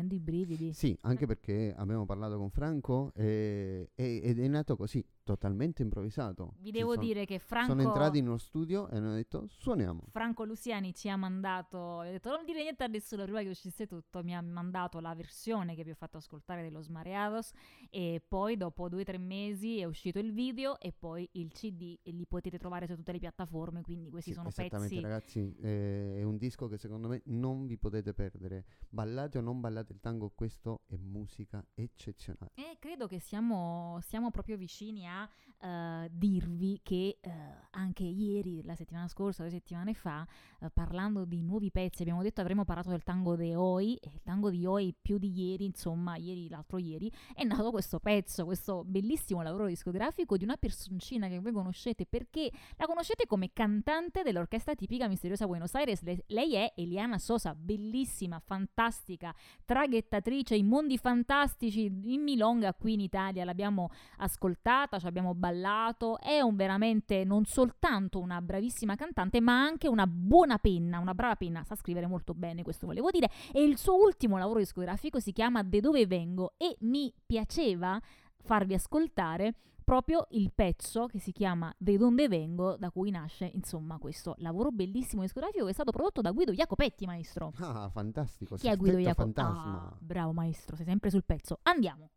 venendo 0.06 0.14
i 0.14 0.20
brividi. 0.20 0.72
Sì, 0.72 0.96
anche 1.02 1.26
perché 1.26 1.74
abbiamo 1.76 2.06
parlato 2.06 2.38
con 2.38 2.50
Franco 2.50 3.12
e- 3.14 3.90
e- 3.94 4.20
ed 4.22 4.38
è 4.38 4.48
nato 4.48 4.76
così, 4.76 5.04
totalmente 5.24 5.82
improvvisato. 5.82 6.54
Vi 6.58 6.70
devo 6.70 6.92
son- 6.94 7.04
dire 7.04 7.24
che 7.24 7.38
Franco... 7.38 7.70
Sono 7.72 7.82
entrati 7.82 8.18
in 8.18 8.26
uno 8.28 8.38
studio 8.38 8.88
e 8.88 8.96
hanno 8.96 9.14
detto 9.14 9.46
suoniamo. 9.48 10.04
Franco 10.10 10.44
Luciani 10.44 10.94
ci 10.94 11.08
ha 11.08 11.16
mandato, 11.16 11.78
ho 11.78 12.02
detto 12.02 12.30
non 12.30 12.44
dire 12.44 12.62
niente 12.62 12.84
a 12.84 12.86
nessuno 12.86 13.24
prima 13.24 13.42
che 13.42 13.48
uscisse 13.48 13.86
tutto, 13.86 14.22
mi 14.22 14.34
ha 14.36 14.40
mandato 14.40 15.00
la 15.00 15.14
versione 15.14 15.74
che 15.74 15.82
vi 15.82 15.90
ho 15.90 15.94
fatto 15.94 16.18
ascoltare 16.18 16.62
dello 16.62 16.80
Smareados 16.80 17.50
e 17.90 18.22
poi 18.26 18.56
dopo 18.56 18.88
due 18.88 19.00
o 19.00 19.04
tre 19.04 19.18
mesi 19.18 19.80
è 19.80 19.84
uscito 19.84 20.18
il 20.18 20.32
video 20.32 20.78
e 20.78 20.92
poi 20.96 21.28
il 21.32 21.50
CD 21.52 21.98
e 22.02 22.10
li 22.12 22.26
potete 22.26 22.58
trovare 22.58 22.86
su 22.86 22.94
tutte 22.94 23.12
le 23.12 23.18
piattaforme, 23.18 23.82
quindi 23.82 24.10
questi 24.10 24.30
Sì, 24.30 24.36
sono 24.36 24.48
esattamente 24.48 24.94
pezzi... 24.94 25.02
ragazzi, 25.02 25.56
eh, 25.62 26.16
è 26.18 26.22
un 26.22 26.36
disco 26.36 26.68
che 26.68 26.78
secondo 26.78 27.08
me 27.08 27.22
non 27.26 27.66
vi 27.66 27.76
potete 27.76 28.14
perdere. 28.14 28.64
Ballate 28.88 29.38
o 29.38 29.40
non 29.40 29.60
ballate 29.60 29.94
il 29.96 30.00
tango, 30.00 30.30
questo 30.34 30.82
è 30.86 30.96
musica 30.96 31.64
eccezionale. 31.74 32.52
E 32.54 32.76
credo 32.78 33.06
che 33.06 33.18
siamo, 33.18 33.98
siamo 34.02 34.30
proprio 34.30 34.56
vicini 34.56 35.08
a 35.08 35.28
eh, 35.60 36.08
dirvi 36.10 36.80
che 36.82 37.18
eh, 37.20 37.30
anche 37.70 38.04
ieri, 38.04 38.62
la 38.62 38.74
settimana 38.74 39.08
scorsa, 39.08 39.42
due 39.42 39.50
settimane 39.50 39.94
fa, 39.94 40.26
eh, 40.60 40.70
parlando 40.70 41.24
di 41.24 41.42
nuovi 41.42 41.70
pezzi, 41.70 42.02
abbiamo 42.02 42.22
detto 42.22 42.40
avremmo 42.40 42.64
parlato 42.64 42.90
del 42.90 43.02
tango 43.02 43.36
de 43.36 43.54
Oi, 43.54 43.96
e 43.96 44.10
il 44.12 44.22
tango 44.22 44.50
di 44.50 44.66
Oi 44.66 44.94
più 45.00 45.18
di 45.18 45.32
ieri, 45.32 45.64
insomma, 45.64 46.16
ieri, 46.16 46.48
l'altro 46.48 46.78
ieri, 46.78 47.10
è 47.34 47.44
nato 47.44 47.70
questo 47.70 47.98
pezzo, 47.98 48.44
questo 48.44 48.84
bellissimo 48.84 49.42
lavoro 49.42 49.66
discografico 49.66 50.36
di 50.36 50.44
una 50.44 50.56
personcina 50.56 51.28
che 51.28 51.40
voi 51.40 51.52
conoscete 51.52 52.06
perché 52.06 52.50
la 52.76 52.86
conoscete 52.86 53.26
come 53.26 53.52
cantante 53.52 54.22
dell'orchestra 54.22 54.74
tipica 54.74 55.08
misteriosa 55.08 55.46
Buenos 55.46 55.74
Aires. 55.74 56.02
Le- 56.02 56.24
lei 56.28 56.54
è 56.54 56.72
Eliana 56.76 57.18
Sosa, 57.18 57.54
bellissima, 57.54 58.40
fantastica, 58.40 59.34
traghettatrice 59.64 60.54
in 60.54 60.66
mondi 60.66 60.98
fantastici 60.98 61.84
in 61.84 62.22
Milonga 62.22 62.74
qui 62.74 62.94
in 62.94 63.00
Italia. 63.00 63.44
L'abbiamo 63.44 63.90
ascoltata, 64.18 64.98
ci 64.98 65.06
abbiamo 65.06 65.34
ballato. 65.46 66.18
È 66.18 66.40
un 66.40 66.56
veramente 66.56 67.24
non 67.24 67.44
soltanto 67.44 68.18
una 68.18 68.40
bravissima 68.40 68.96
cantante, 68.96 69.40
ma 69.40 69.60
anche 69.62 69.88
una 69.88 70.06
buona 70.06 70.58
penna, 70.58 70.98
una 70.98 71.14
brava 71.14 71.36
penna. 71.36 71.64
Sa 71.64 71.74
scrivere 71.76 72.06
molto 72.06 72.34
bene, 72.34 72.62
questo 72.62 72.86
volevo 72.86 73.10
dire. 73.10 73.30
E 73.52 73.62
il 73.62 73.78
suo 73.78 73.96
ultimo 73.96 74.38
lavoro 74.38 74.58
discografico 74.58 75.20
si 75.20 75.32
chiama 75.32 75.62
De 75.62 75.80
dove 75.80 76.06
vengo 76.06 76.54
e 76.56 76.76
mi 76.80 77.12
piaceva 77.24 78.00
farvi 78.42 78.74
ascoltare 78.74 79.54
proprio 79.82 80.26
il 80.30 80.50
pezzo 80.52 81.06
che 81.06 81.20
si 81.20 81.30
chiama 81.30 81.72
De 81.78 81.96
donde 81.96 82.26
vengo, 82.26 82.76
da 82.76 82.90
cui 82.90 83.10
nasce 83.12 83.50
insomma 83.54 83.98
questo 83.98 84.34
lavoro 84.38 84.72
bellissimo 84.72 85.22
discografico 85.22 85.64
che 85.64 85.70
è 85.70 85.74
stato 85.74 85.92
prodotto 85.92 86.20
da 86.20 86.32
Guido 86.32 86.52
Jacopetti, 86.52 87.06
maestro. 87.06 87.52
Ah, 87.58 87.88
fantastico. 87.88 88.56
Chi 88.56 88.68
è 88.68 88.76
Guido 88.76 89.00
fantasma. 89.14 89.86
Ah, 89.86 89.96
bravo 90.00 90.32
maestro, 90.32 90.74
sei 90.74 90.86
sempre 90.86 91.10
sul 91.10 91.24
pezzo. 91.24 91.60
Andiamo. 91.62 92.10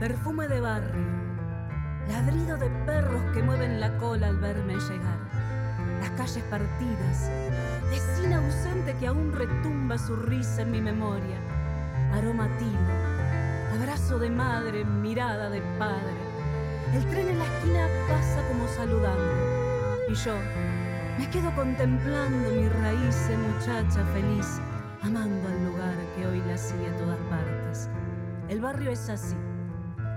Perfume 0.00 0.46
de 0.46 0.60
barrio, 0.60 1.04
ladrido 2.06 2.56
de 2.56 2.70
perros 2.86 3.20
que 3.34 3.42
mueven 3.42 3.80
la 3.80 3.96
cola 3.98 4.28
al 4.28 4.36
verme 4.36 4.74
llegar. 4.74 5.18
Las 6.00 6.10
calles 6.10 6.44
partidas, 6.44 7.28
vecina 7.90 8.36
ausente 8.38 8.94
que 9.00 9.08
aún 9.08 9.32
retumba 9.32 9.98
su 9.98 10.14
risa 10.14 10.62
en 10.62 10.70
mi 10.70 10.80
memoria. 10.80 11.36
Aroma 12.12 12.46
tilo, 12.58 13.74
abrazo 13.74 14.20
de 14.20 14.30
madre, 14.30 14.84
mirada 14.84 15.50
de 15.50 15.62
padre. 15.80 16.16
El 16.94 17.04
tren 17.06 17.30
en 17.30 17.38
la 17.40 17.44
esquina 17.44 17.88
pasa 18.08 18.46
como 18.46 18.68
saludando. 18.68 19.98
Y 20.08 20.14
yo 20.14 20.36
me 21.18 21.28
quedo 21.28 21.52
contemplando 21.56 22.50
mi 22.50 22.68
raíz 22.68 23.28
de 23.28 23.36
muchacha 23.36 24.04
feliz, 24.14 24.60
amando 25.02 25.48
al 25.48 25.64
lugar 25.64 25.96
que 26.14 26.24
hoy 26.24 26.40
la 26.46 26.56
sigue 26.56 26.86
a 26.86 26.96
todas 26.98 27.18
partes. 27.28 27.90
El 28.48 28.60
barrio 28.60 28.92
es 28.92 29.10
así, 29.10 29.36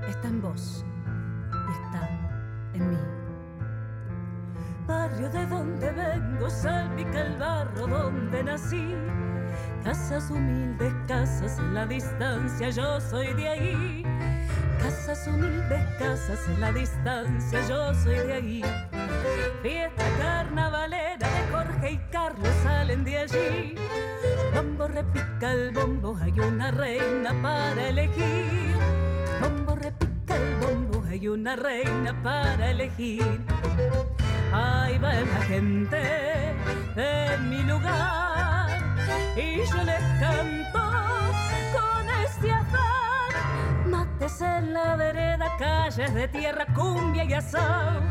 está 0.09 0.27
en 0.27 0.41
vos 0.41 0.85
y 1.51 1.71
está 1.85 2.09
en 2.73 2.89
mí. 2.89 2.97
Barrio 4.87 5.29
de 5.29 5.45
donde 5.45 5.91
vengo, 5.91 6.49
salpica 6.49 7.21
el 7.21 7.37
barro 7.37 7.87
donde 7.87 8.43
nací. 8.43 8.95
Casas 9.83 10.29
humildes, 10.29 10.93
casas 11.07 11.57
en 11.59 11.73
la 11.73 11.85
distancia, 11.85 12.69
yo 12.69 12.99
soy 12.99 13.33
de 13.33 13.47
ahí. 13.47 14.03
Casas 14.79 15.27
humildes, 15.27 15.83
casas 15.97 16.39
en 16.47 16.61
la 16.61 16.71
distancia, 16.71 17.61
yo 17.67 17.93
soy 17.93 18.15
de 18.15 18.33
ahí. 18.33 18.63
Fiesta 19.61 20.03
carnavalera 20.17 21.27
de 21.27 21.51
Jorge 21.51 21.91
y 21.91 21.97
Carlos 22.11 22.49
salen 22.63 23.03
de 23.03 23.19
allí. 23.19 23.75
Bombo 24.53 24.87
repica 24.87 25.51
el 25.51 25.71
bombo, 25.71 26.17
hay 26.21 26.39
una 26.39 26.71
reina 26.71 27.33
para 27.41 27.89
elegir. 27.89 28.75
Hay 31.11 31.27
una 31.27 31.57
reina 31.57 32.15
para 32.23 32.71
elegir. 32.71 33.41
Ahí 34.53 34.97
va 34.97 35.13
la 35.13 35.41
gente 35.45 35.97
de 36.95 37.37
mi 37.49 37.61
lugar 37.63 38.69
y 39.35 39.57
yo 39.57 39.83
les 39.83 40.03
canto 40.21 40.79
con 41.73 42.09
este 42.25 42.51
afán. 42.51 43.89
Mates 43.89 44.41
en 44.41 44.73
la 44.73 44.95
vereda, 44.95 45.47
calles 45.59 46.13
de 46.13 46.27
tierra, 46.29 46.65
cumbia 46.73 47.25
y 47.25 47.33
asado. 47.33 48.01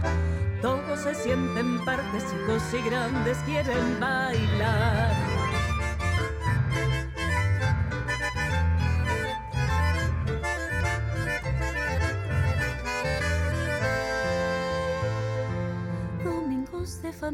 Todos 0.60 1.00
se 1.00 1.14
sienten 1.14 1.82
partes, 1.86 2.22
chicos 2.30 2.62
y 2.74 2.82
grandes 2.86 3.38
quieren 3.46 3.98
bailar. 3.98 5.29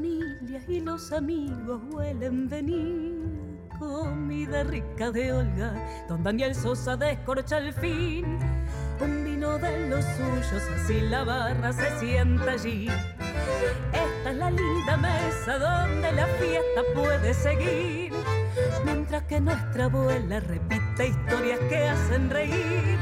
Y 0.04 0.80
los 0.80 1.10
amigos 1.12 1.80
huelen 1.90 2.48
venir. 2.48 3.14
Comida 3.78 4.62
rica 4.64 5.10
de 5.10 5.32
Olga, 5.32 5.74
don 6.08 6.22
Daniel 6.22 6.54
Sosa 6.54 6.96
descorcha 6.96 7.56
al 7.56 7.72
fin. 7.72 8.38
Un 9.00 9.24
vino 9.24 9.58
de 9.58 9.88
los 9.88 10.04
suyos, 10.04 10.62
así 10.74 11.00
la 11.00 11.24
barra 11.24 11.72
se 11.72 11.98
sienta 11.98 12.52
allí. 12.52 12.88
Esta 13.92 14.30
es 14.30 14.36
la 14.36 14.50
linda 14.50 14.96
mesa 14.98 15.58
donde 15.58 16.12
la 16.12 16.26
fiesta 16.26 16.82
puede 16.94 17.32
seguir. 17.32 18.12
Mientras 18.84 19.22
que 19.24 19.40
nuestra 19.40 19.84
abuela 19.84 20.40
repite 20.40 21.08
historias 21.08 21.58
que 21.68 21.88
hacen 21.88 22.30
reír. 22.30 22.98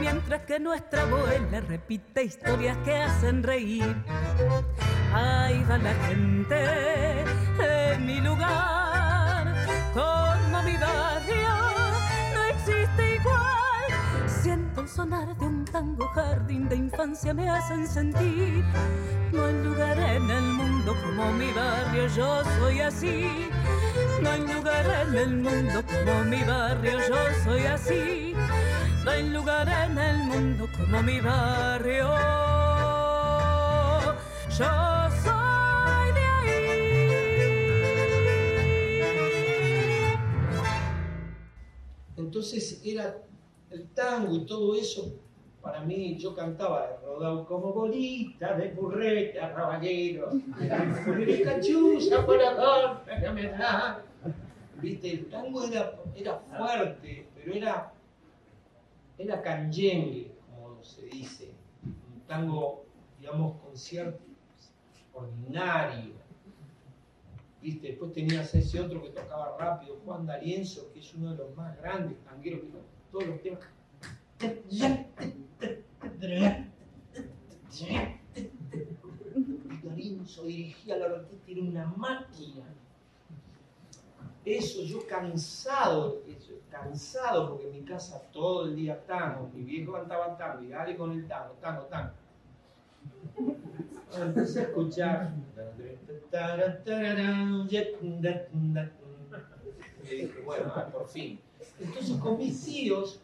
Mientras 0.00 0.42
que 0.42 0.60
nuestra 0.60 1.02
abuela 1.02 1.60
repite 1.60 2.24
historias 2.24 2.76
que 2.84 2.94
hacen 2.94 3.42
reír. 3.42 3.96
Ahí 5.12 5.64
va 5.68 5.78
la 5.78 5.94
gente 6.06 7.24
en 7.58 8.06
mi 8.06 8.20
lugar, 8.20 9.54
como 9.92 10.62
mi 10.62 10.76
barrio 10.76 11.48
no 12.34 12.44
existe 12.44 13.16
igual. 13.16 14.28
Siento 14.28 14.82
el 14.82 14.88
sonar 14.88 15.36
de 15.36 15.46
un 15.46 15.64
tango 15.64 16.06
jardín 16.08 16.68
de 16.68 16.76
infancia 16.76 17.34
me 17.34 17.50
hacen 17.50 17.88
sentir. 17.88 18.64
No 19.32 19.46
hay 19.46 19.64
lugar 19.64 19.98
en 19.98 20.30
el 20.30 20.42
mundo 20.42 20.94
como 21.04 21.32
mi 21.32 21.50
barrio, 21.52 22.06
yo 22.08 22.44
soy 22.60 22.80
así. 22.80 23.50
No 24.22 24.30
hay 24.30 24.46
lugar 24.46 24.86
en 24.86 25.14
el 25.16 25.36
mundo 25.36 25.82
como 25.86 26.24
mi 26.24 26.42
barrio, 26.44 26.98
yo 27.08 27.16
soy 27.44 27.66
así. 27.66 28.36
No 29.04 29.10
hay 29.10 29.28
lugar 29.28 29.68
en 29.68 29.98
el 29.98 30.18
mundo 30.18 30.68
como 30.76 31.02
mi 31.02 31.20
barrio. 31.20 32.99
Entonces 42.16 42.80
era 42.84 43.18
el 43.70 43.88
tango 43.88 44.34
y 44.34 44.46
todo 44.46 44.74
eso, 44.74 45.14
para 45.60 45.80
mí 45.80 46.16
yo 46.16 46.34
cantaba 46.34 46.98
rodado 47.04 47.46
como 47.46 47.72
bolita 47.72 48.56
de 48.56 48.68
burreta, 48.68 49.54
caballero, 49.54 50.30
de. 50.58 50.74
Viste, 54.80 55.12
el 55.12 55.28
tango 55.28 55.64
era, 55.64 55.98
era 56.14 56.38
fuerte, 56.38 57.26
pero 57.34 57.52
era, 57.52 57.92
era 59.18 59.42
canyengue, 59.42 60.32
como 60.50 60.82
se 60.82 61.06
dice, 61.06 61.52
un 61.84 62.20
tango, 62.26 62.84
digamos, 63.18 63.56
con 63.60 63.76
cierto 63.76 64.29
ordinario. 65.12 66.14
¿viste? 67.60 67.88
Después 67.88 68.12
tenías 68.12 68.54
ese 68.54 68.80
otro 68.80 69.02
que 69.02 69.10
tocaba 69.10 69.56
rápido, 69.58 70.00
Juan 70.04 70.26
D'Arienzo, 70.26 70.92
que 70.92 71.00
es 71.00 71.14
uno 71.14 71.32
de 71.32 71.38
los 71.38 71.56
más 71.56 71.76
grandes 71.78 72.18
tangueros 72.24 72.62
todos 73.10 73.26
los 73.26 73.42
temas. 73.42 73.60
D'Arienzo 79.82 80.44
dirigía 80.44 80.96
la 80.96 81.06
orquesta, 81.06 81.50
era 81.50 81.60
una 81.62 81.86
máquina. 81.96 82.64
Eso 84.44 84.82
yo 84.82 85.06
cansado, 85.06 86.22
cansado 86.70 87.50
porque 87.50 87.66
en 87.66 87.72
mi 87.72 87.82
casa 87.82 88.22
todo 88.32 88.64
el 88.64 88.74
día 88.74 89.04
tango, 89.04 89.50
mi 89.52 89.62
viejo 89.62 89.92
cantaba 89.92 90.36
tango 90.36 90.62
y 90.62 90.68
dale 90.68 90.96
con 90.96 91.12
el 91.12 91.28
tango, 91.28 91.52
tango, 91.60 91.82
tango. 91.84 92.12
Empecé 94.18 94.60
a 94.60 94.62
escuchar. 94.64 95.32
Y 100.04 100.14
dije, 100.14 100.40
bueno, 100.44 100.72
ah, 100.74 100.88
por 100.90 101.08
fin. 101.08 101.38
Entonces 101.78 102.16
con 102.16 102.38
mis 102.38 102.64
tíos, 102.64 103.20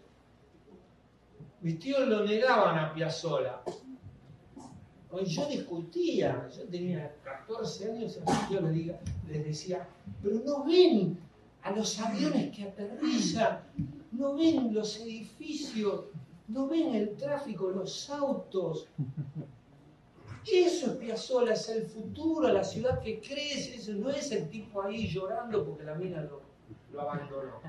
mis 1.60 1.78
tíos 1.78 2.06
lo 2.06 2.24
negaban 2.24 2.78
a 2.78 2.94
Piazzolla. 2.94 3.60
Hoy 5.10 5.24
yo 5.24 5.46
discutía, 5.46 6.48
yo 6.56 6.64
tenía 6.64 7.14
14 7.24 7.92
años 7.92 8.16
y 8.16 8.20
a 8.20 8.32
mis 8.32 8.48
tíos 8.48 8.62
les, 8.62 8.86
les 9.28 9.44
decía, 9.44 9.88
pero 10.22 10.36
no 10.44 10.64
ven 10.64 11.18
a 11.62 11.70
los 11.72 11.98
aviones 12.00 12.54
que 12.54 12.64
aterrizan, 12.64 13.60
no 14.12 14.34
ven 14.34 14.72
los 14.72 15.00
edificios, 15.00 16.04
no 16.48 16.68
ven 16.68 16.94
el 16.94 17.16
tráfico, 17.16 17.70
los 17.70 18.08
autos. 18.10 18.88
Eso 20.50 20.86
es 20.86 20.96
Piazzolla, 20.98 21.54
es 21.54 21.68
el 21.68 21.86
futuro, 21.86 22.48
la 22.48 22.62
ciudad 22.62 23.00
que 23.00 23.20
crece, 23.20 23.76
eso 23.76 23.92
no 23.94 24.10
es 24.10 24.30
el 24.30 24.48
tipo 24.48 24.82
ahí 24.82 25.08
llorando 25.08 25.64
porque 25.64 25.84
la 25.84 25.94
mina 25.96 26.22
lo, 26.22 26.40
lo 26.92 27.00
abandonó. 27.00 27.60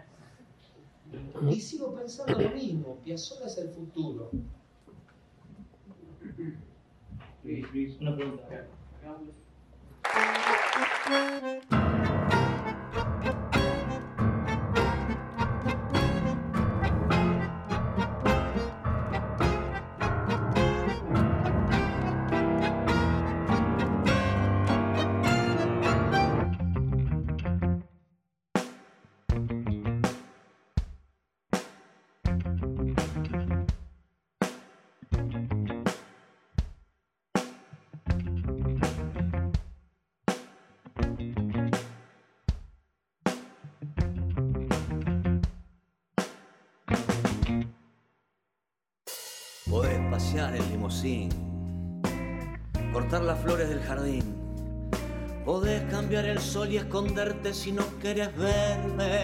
Y 1.50 1.60
sigo 1.60 1.96
pensando 1.96 2.40
lo 2.40 2.50
mismo, 2.50 2.98
Piazzolla 3.04 3.48
es 3.48 3.58
el 3.58 3.70
futuro. 3.70 4.30
Luis, 7.44 7.72
Luis, 7.72 7.98
una 8.00 8.16
pregunta. 8.16 8.68
Pasear 50.18 50.56
en 50.56 50.68
limusín, 50.72 51.30
cortar 52.92 53.22
las 53.22 53.40
flores 53.40 53.70
del 53.70 53.80
jardín. 53.84 54.24
Podés 55.46 55.84
cambiar 55.92 56.26
el 56.26 56.40
sol 56.40 56.72
y 56.72 56.78
esconderte 56.78 57.54
si 57.54 57.72
no 57.72 57.84
quieres 58.02 58.36
verme. 58.36 59.22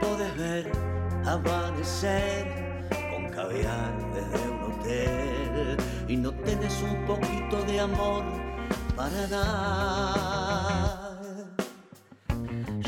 Podés 0.00 0.34
ver 0.38 0.72
amanecer 1.26 2.88
con 3.10 3.28
caviar 3.28 3.92
desde 4.14 4.48
un 4.48 4.72
hotel 4.72 5.76
y 6.08 6.16
no 6.16 6.30
tenés 6.30 6.82
un 6.82 7.04
poquito 7.04 7.62
de 7.66 7.80
amor 7.80 8.24
para 8.96 9.26
dar. 9.26 10.32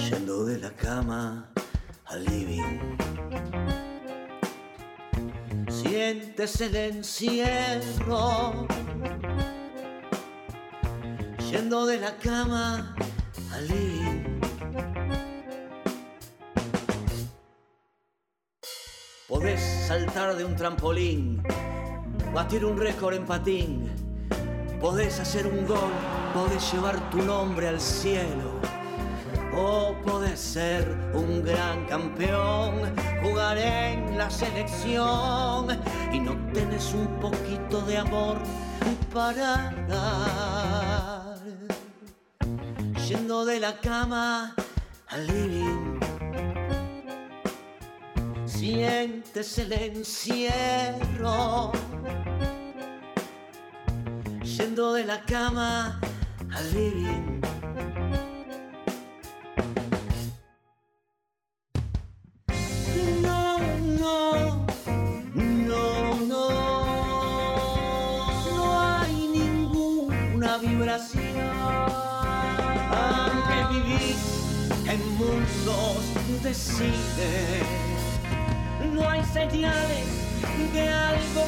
Yendo 0.09 0.47
de 0.47 0.61
la 0.61 0.71
cama 0.71 1.47
al 2.07 2.25
living 2.25 3.03
sientes 5.95 6.61
el 6.61 6.74
encierro. 6.74 8.66
Yendo 11.49 11.86
de 11.86 11.99
la 11.99 12.16
cama 12.16 12.97
al 13.53 13.68
living. 13.68 14.40
Podés 19.28 19.61
saltar 19.86 20.34
de 20.34 20.45
un 20.45 20.57
trampolín, 20.57 21.45
batir 22.32 22.64
un 22.64 22.76
récord 22.76 23.14
en 23.14 23.24
patín. 23.24 23.88
Podés 24.80 25.20
hacer 25.20 25.47
un 25.47 25.64
gol, 25.64 25.92
podés 26.34 26.72
llevar 26.72 27.09
tu 27.11 27.18
nombre 27.22 27.68
al 27.68 27.80
cielo. 27.80 28.74
O 29.57 29.94
podés 30.05 30.40
ser 30.40 30.84
un 31.14 31.42
gran 31.44 31.86
campeón, 31.86 32.94
jugar 33.22 33.57
en 33.59 34.18
la 34.18 34.28
selección 34.28 35.68
y 36.12 36.18
no 36.18 36.36
tenés 36.52 36.92
un 36.92 37.07
poquito 37.20 37.80
de 37.82 37.98
amor 37.98 38.38
para 39.12 39.72
dar. 39.88 41.38
Yendo 43.07 43.44
de 43.44 43.61
la 43.61 43.78
cama 43.80 44.55
al 45.09 45.26
living, 45.26 46.00
sientes 48.46 49.59
el 49.59 49.72
encierro. 49.72 51.70
Yendo 54.42 54.94
de 54.94 55.05
la 55.05 55.20
cama 55.22 56.00
al 56.50 56.72
living. 56.72 57.53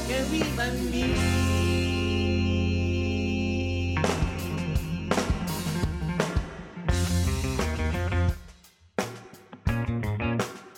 Que 0.07 0.23
viva 0.31 0.67
en 0.69 0.91
mí. 0.91 1.15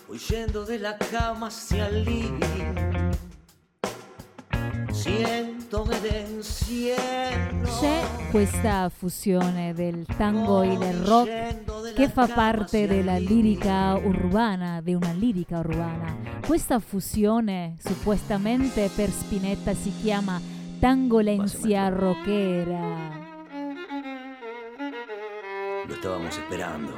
Huyendo 0.08 0.64
de 0.64 0.78
la 0.78 0.98
cama 0.98 1.46
hacia 1.46 1.86
el 1.86 2.04
living 2.04 3.12
Siento 4.92 5.86
el 5.90 6.06
encierro 6.06 7.68
C'è 7.80 8.02
questa 8.30 8.90
fusione 8.90 9.72
del 9.74 10.04
tango 10.16 10.62
e 10.62 10.76
del 10.76 11.04
rock 11.06 11.67
che 11.99 12.09
fa 12.09 12.28
parte 12.28 12.86
della 12.86 13.16
lirica 13.16 13.96
urbana, 13.96 14.80
di 14.80 14.94
una 14.94 15.11
lirica 15.11 15.59
urbana. 15.59 16.16
Questa 16.46 16.78
fusione 16.78 17.74
suppostamente 17.76 18.88
per 18.94 19.11
Spinetta 19.11 19.74
si 19.74 19.92
chiama 20.01 20.40
tangolencia 20.78 21.88
rockera. 21.88 23.26
Lo 25.88 25.92
estábamos 25.92 26.38
esperando. 26.38 26.92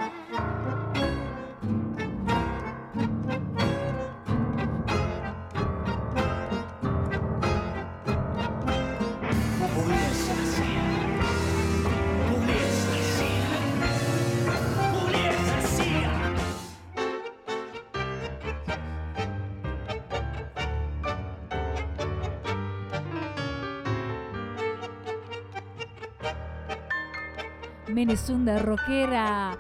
Menesunda 28.00 28.58
rockera 28.58 29.54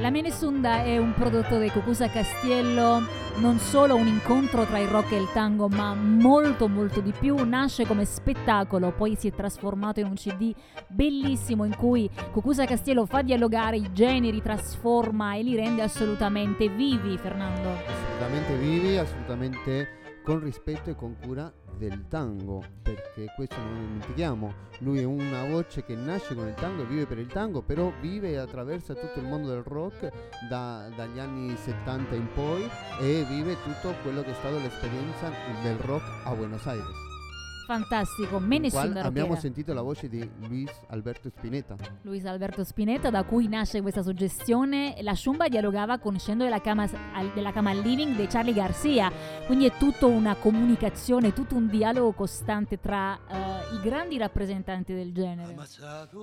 La 0.00 0.10
Menesunda 0.10 0.82
è 0.82 0.98
un 0.98 1.14
prodotto 1.14 1.58
di 1.58 1.70
Cucusa 1.70 2.06
Castiello, 2.08 3.00
non 3.36 3.58
solo 3.58 3.96
un 3.96 4.06
incontro 4.06 4.66
tra 4.66 4.78
il 4.78 4.88
rock 4.88 5.12
e 5.12 5.16
il 5.16 5.28
tango, 5.32 5.68
ma 5.68 5.94
molto 5.94 6.68
molto 6.68 7.00
di 7.00 7.14
più. 7.18 7.42
Nasce 7.46 7.86
come 7.86 8.04
spettacolo, 8.04 8.92
poi 8.92 9.16
si 9.16 9.28
è 9.28 9.32
trasformato 9.32 10.00
in 10.00 10.06
un 10.06 10.14
CD 10.16 10.54
bellissimo 10.88 11.64
in 11.64 11.74
cui 11.76 12.10
Cucusa 12.30 12.66
Castiello 12.66 13.06
fa 13.06 13.22
dialogare 13.22 13.78
i 13.78 13.90
generi, 13.92 14.42
trasforma 14.42 15.34
e 15.34 15.42
li 15.42 15.56
rende 15.56 15.80
assolutamente 15.80 16.68
vivi, 16.68 17.16
Fernando. 17.16 17.70
Assolutamente 17.86 18.54
vivi, 18.56 18.98
assolutamente 18.98 20.07
con 20.28 20.40
rispetto 20.40 20.90
e 20.90 20.94
con 20.94 21.16
cura 21.18 21.50
del 21.78 22.06
tango, 22.06 22.62
perché 22.82 23.32
questo 23.34 23.56
non 23.56 23.72
lo 23.72 23.80
dimentichiamo, 23.80 24.54
lui 24.80 24.98
è 24.98 25.04
una 25.04 25.46
voce 25.46 25.82
che 25.82 25.94
nasce 25.94 26.34
con 26.34 26.46
il 26.46 26.52
tango 26.52 26.82
e 26.82 26.84
vive 26.84 27.06
per 27.06 27.18
il 27.18 27.28
tango, 27.28 27.62
però 27.62 27.90
vive 28.02 28.32
e 28.32 28.36
attraversa 28.36 28.92
tutto 28.92 29.20
il 29.20 29.24
mondo 29.26 29.48
del 29.48 29.62
rock 29.62 30.12
da- 30.50 30.86
dagli 30.94 31.18
anni 31.18 31.56
70 31.56 32.14
in 32.14 32.28
poi 32.34 32.68
e 33.00 33.24
vive 33.26 33.56
tutto 33.62 33.94
quello 34.02 34.20
che 34.20 34.32
è 34.32 34.34
stato 34.34 34.58
l'esperienza 34.58 35.32
del 35.62 35.78
rock 35.78 36.04
a 36.26 36.34
Buenos 36.34 36.66
Aires. 36.66 37.07
Fantastico, 37.68 38.36
Qual 38.38 38.44
Menesunda 38.44 39.02
abbiamo 39.02 39.34
rockera. 39.34 39.40
sentito 39.40 39.74
la 39.74 39.82
voce 39.82 40.08
di 40.08 40.26
Luis 40.48 40.70
Alberto 40.86 41.28
Spinetta. 41.28 41.76
Luis 42.00 42.24
Alberto 42.24 42.64
Spinetta, 42.64 43.10
da 43.10 43.24
cui 43.24 43.46
nasce 43.46 43.82
questa 43.82 44.02
suggestione. 44.02 44.96
La 45.02 45.14
Shumba 45.14 45.48
dialogava 45.48 45.98
con 45.98 46.18
Scendo 46.18 46.44
della 46.44 46.62
Cama, 46.62 46.88
della 47.34 47.52
Cama 47.52 47.74
Living 47.74 48.16
di 48.16 48.26
Charlie 48.26 48.54
Garcia, 48.54 49.12
quindi 49.44 49.66
è 49.66 49.76
tutta 49.76 50.06
una 50.06 50.34
comunicazione, 50.36 51.34
tutto 51.34 51.56
un 51.56 51.68
dialogo 51.68 52.12
costante 52.12 52.80
tra 52.80 53.18
eh, 53.28 53.74
i 53.74 53.80
grandi 53.82 54.16
rappresentanti 54.16 54.94
del 54.94 55.12
genere. 55.12 55.54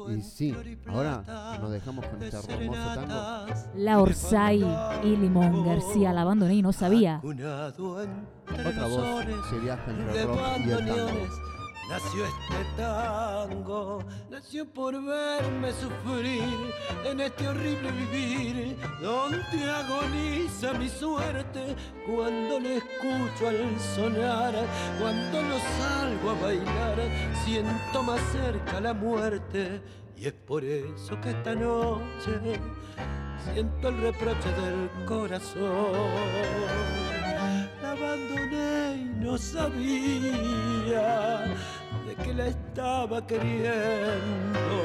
Y 0.10 0.22
sí, 0.22 0.52
ahora 0.88 1.24
nos 1.62 1.70
dejamos 1.70 2.08
con 2.08 2.24
este 2.24 2.54
hermoso 2.54 2.94
tango. 2.96 3.54
La 3.76 4.02
Orsay 4.02 4.66
y 5.04 5.16
Limón 5.16 5.64
García, 5.64 6.12
la 6.12 6.22
abandoné 6.22 6.56
y 6.56 6.64
no 6.64 6.72
sabía. 6.72 7.22
Otra 8.52 8.88
voz 8.88 9.26
que 9.50 9.60
viaja 9.60 9.92
entre 9.92 10.14
de 10.14 10.22
el 10.22 10.28
rock 10.28 10.40
y 10.66 10.72
el 10.72 10.86
tango. 10.86 11.28
nació 11.90 12.26
este 12.26 12.66
tango, 12.78 14.04
nació 14.30 14.66
por 14.66 14.94
verme 15.04 15.72
sufrir 15.74 16.74
en 17.06 17.22
este 17.22 17.48
horrible 17.48 17.92
vivir, 17.92 18.78
donde 19.02 19.72
agoniza 19.72 20.74
mi 20.74 20.90
suerte 20.90 21.76
cuando 22.06 22.60
lo 22.60 22.70
escucho 22.70 23.50
al 23.50 23.80
sonar, 23.80 24.54
cuando 25.00 25.42
lo 25.42 25.60
salgo 25.60 26.30
a 26.32 26.42
bailar, 26.42 26.98
siento 27.44 28.04
más 28.04 28.22
cerca 28.32 28.80
la 28.80 28.94
muerte, 28.94 29.82
y 30.18 30.28
es 30.28 30.34
por 30.34 30.64
eso 30.64 31.20
que 31.22 31.32
esta 31.32 31.56
noche 31.56 32.60
siento 33.44 33.90
el 33.90 34.02
reproche 34.02 34.50
del 34.62 34.90
corazón 35.06 37.15
abandoné 37.96 38.96
y 38.98 39.06
no 39.24 39.38
sabía 39.38 39.86
de 42.06 42.16
que 42.16 42.34
la 42.34 42.48
estaba 42.48 43.26
queriendo. 43.26 44.78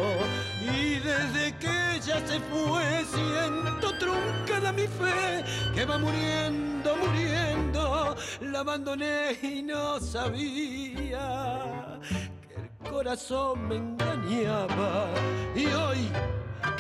Y 0.61 0.99
desde 1.01 1.57
que 1.59 1.97
ella 1.97 2.27
se 2.27 2.39
fue, 2.41 3.05
siento 3.05 3.93
truncada 3.99 4.73
mi 4.73 4.87
fe, 4.87 5.45
que 5.75 5.85
va 5.85 5.99
muriendo, 5.99 6.97
muriendo. 6.97 8.17
La 8.41 8.61
abandoné 8.61 9.39
y 9.43 9.63
no 9.63 9.99
sabía 10.01 11.99
que 12.47 12.55
el 12.55 12.71
corazón 12.91 13.69
me 13.69 13.77
engañaba. 13.77 15.09
Y 15.55 15.67
hoy 15.67 16.09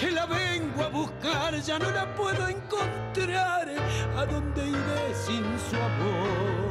que 0.00 0.10
la 0.10 0.24
vengo 0.24 0.82
a 0.82 0.88
buscar, 0.88 1.54
ya 1.60 1.78
no 1.78 1.90
la 1.90 2.06
puedo 2.14 2.48
encontrar. 2.48 3.68
¿A 4.16 4.24
dónde 4.24 4.66
iré 4.66 5.14
sin 5.14 5.44
su 5.68 5.76
amor? 5.76 6.70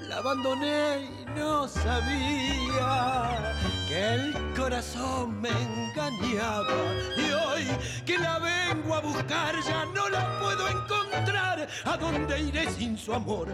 La 0.08 0.16
abandoné 0.16 1.19
no 1.36 1.68
sabía 1.68 3.54
que 3.88 4.14
el 4.14 4.54
corazón 4.56 5.40
me 5.40 5.50
engañaba. 5.50 6.74
Y 7.16 7.32
hoy 7.32 7.66
que 8.04 8.18
la 8.18 8.38
vengo 8.38 8.94
a 8.94 9.00
buscar 9.00 9.54
ya 9.62 9.84
no 9.86 10.08
la 10.08 10.38
puedo 10.40 10.68
encontrar. 10.68 11.68
¿A 11.84 11.96
dónde 11.96 12.40
iré 12.40 12.70
sin 12.70 12.96
su 12.96 13.12
amor? 13.12 13.48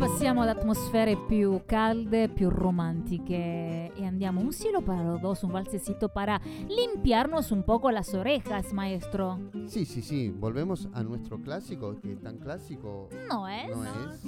Passiamo 0.00 0.40
ad 0.40 0.48
atmosfere 0.48 1.14
più 1.28 1.60
calde, 1.66 2.30
più 2.30 2.48
romantiche 2.48 3.92
e 3.94 4.06
andiamo 4.06 4.40
un 4.40 4.50
cielo 4.50 4.80
para 4.80 5.02
los 5.02 5.20
dos, 5.20 5.42
un 5.42 5.50
valsecito 5.50 6.08
para 6.08 6.40
limpiarnos 6.68 7.50
un 7.50 7.62
poco 7.64 7.90
las 7.90 8.14
orejas, 8.14 8.72
maestro. 8.72 9.38
Sí, 9.66 9.84
sí, 9.84 10.00
sí, 10.00 10.30
volvemos 10.30 10.88
a 10.94 11.02
nuestro 11.02 11.38
clásico, 11.42 11.98
que 12.00 12.16
tan 12.16 12.38
clásico 12.38 13.10
No 13.28 13.46
es? 13.46 13.68
no 13.76 13.84
es. 13.84 14.20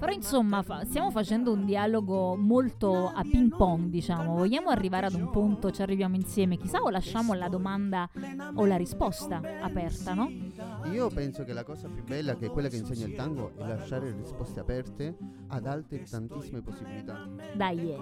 Però 0.00 0.12
insomma 0.12 0.62
fa- 0.64 0.84
stiamo 0.84 1.12
facendo 1.12 1.52
un 1.52 1.64
dialogo 1.64 2.34
molto 2.36 3.06
a 3.06 3.22
ping 3.22 3.54
pong, 3.56 3.88
diciamo. 3.88 4.34
Vogliamo 4.34 4.70
arrivare 4.70 5.06
ad 5.06 5.14
un 5.14 5.30
punto, 5.30 5.70
ci 5.70 5.80
arriviamo 5.82 6.16
insieme, 6.16 6.56
chissà 6.56 6.80
o 6.80 6.90
lasciamo 6.90 7.34
la 7.34 7.48
domanda 7.48 8.10
o 8.54 8.66
la 8.66 8.76
risposta 8.76 9.40
aperta, 9.62 10.12
no? 10.14 10.28
Io 10.92 11.08
penso 11.08 11.44
che 11.44 11.52
la 11.52 11.64
cosa 11.64 11.88
più 11.88 12.02
bella, 12.04 12.36
che 12.36 12.46
è 12.46 12.50
quella 12.50 12.68
che 12.68 12.76
insegna 12.76 13.06
il 13.06 13.14
tango, 13.14 13.52
è 13.56 13.66
lasciare 13.66 14.10
risposte 14.12 14.60
aperte 14.60 15.16
ad 15.48 15.66
altre 15.66 16.02
tantissime 16.04 16.62
possibilità. 16.62 17.28
Dai. 17.54 17.98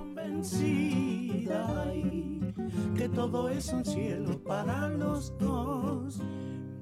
que 2.97 3.09
todo 3.09 3.49
es 3.49 3.73
un 3.73 3.85
cielo 3.85 4.39
para 4.43 4.89
los 4.89 5.33
dos. 5.39 6.21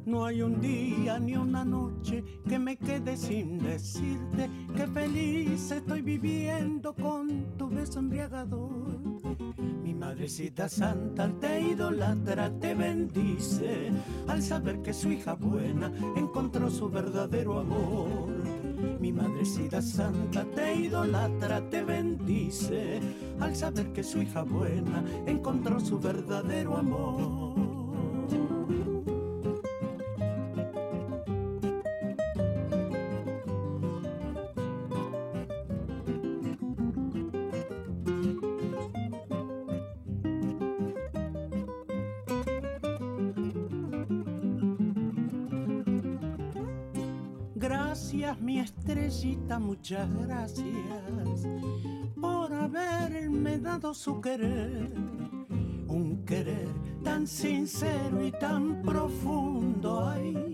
No 0.06 0.24
hay 0.24 0.40
un 0.40 0.60
día 0.60 1.18
ni 1.18 1.36
una 1.36 1.64
noche 1.64 2.22
que 2.48 2.58
me 2.58 2.76
quede 2.76 3.16
sin 3.16 3.58
decirte 3.58 4.48
que 4.74 4.86
feliz 4.86 5.70
estoy 5.70 6.00
viviendo 6.00 6.94
con 6.94 7.56
tu 7.56 7.68
beso 7.68 7.98
embriagador. 7.98 9.75
Madrecita 10.16 10.66
santa 10.66 11.28
te 11.40 11.60
idolatra, 11.60 12.50
te 12.58 12.74
bendice 12.74 13.92
al 14.26 14.42
saber 14.42 14.80
que 14.80 14.94
su 14.94 15.12
hija 15.12 15.34
buena 15.34 15.92
encontró 16.16 16.70
su 16.70 16.88
verdadero 16.88 17.58
amor. 17.58 18.30
Mi 18.98 19.12
madrecita 19.12 19.82
santa 19.82 20.46
te 20.54 20.74
idolatra, 20.74 21.60
te 21.68 21.84
bendice 21.84 22.98
al 23.40 23.54
saber 23.54 23.92
que 23.92 24.02
su 24.02 24.22
hija 24.22 24.42
buena 24.42 25.04
encontró 25.26 25.78
su 25.80 26.00
verdadero 26.00 26.78
amor. 26.78 27.65
Muchas 49.66 50.08
gracias 50.24 51.46
por 52.20 52.52
haberme 52.54 53.58
dado 53.58 53.92
su 53.92 54.20
querer. 54.20 54.92
Un 55.88 56.24
querer 56.24 56.68
tan 57.02 57.26
sincero 57.26 58.24
y 58.24 58.30
tan 58.30 58.82
profundo, 58.82 60.06
ay, 60.08 60.52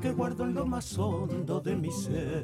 que 0.00 0.12
guardo 0.12 0.44
en 0.44 0.54
lo 0.54 0.64
más 0.64 0.98
hondo 0.98 1.60
de 1.60 1.76
mi 1.76 1.90
ser. 1.90 2.42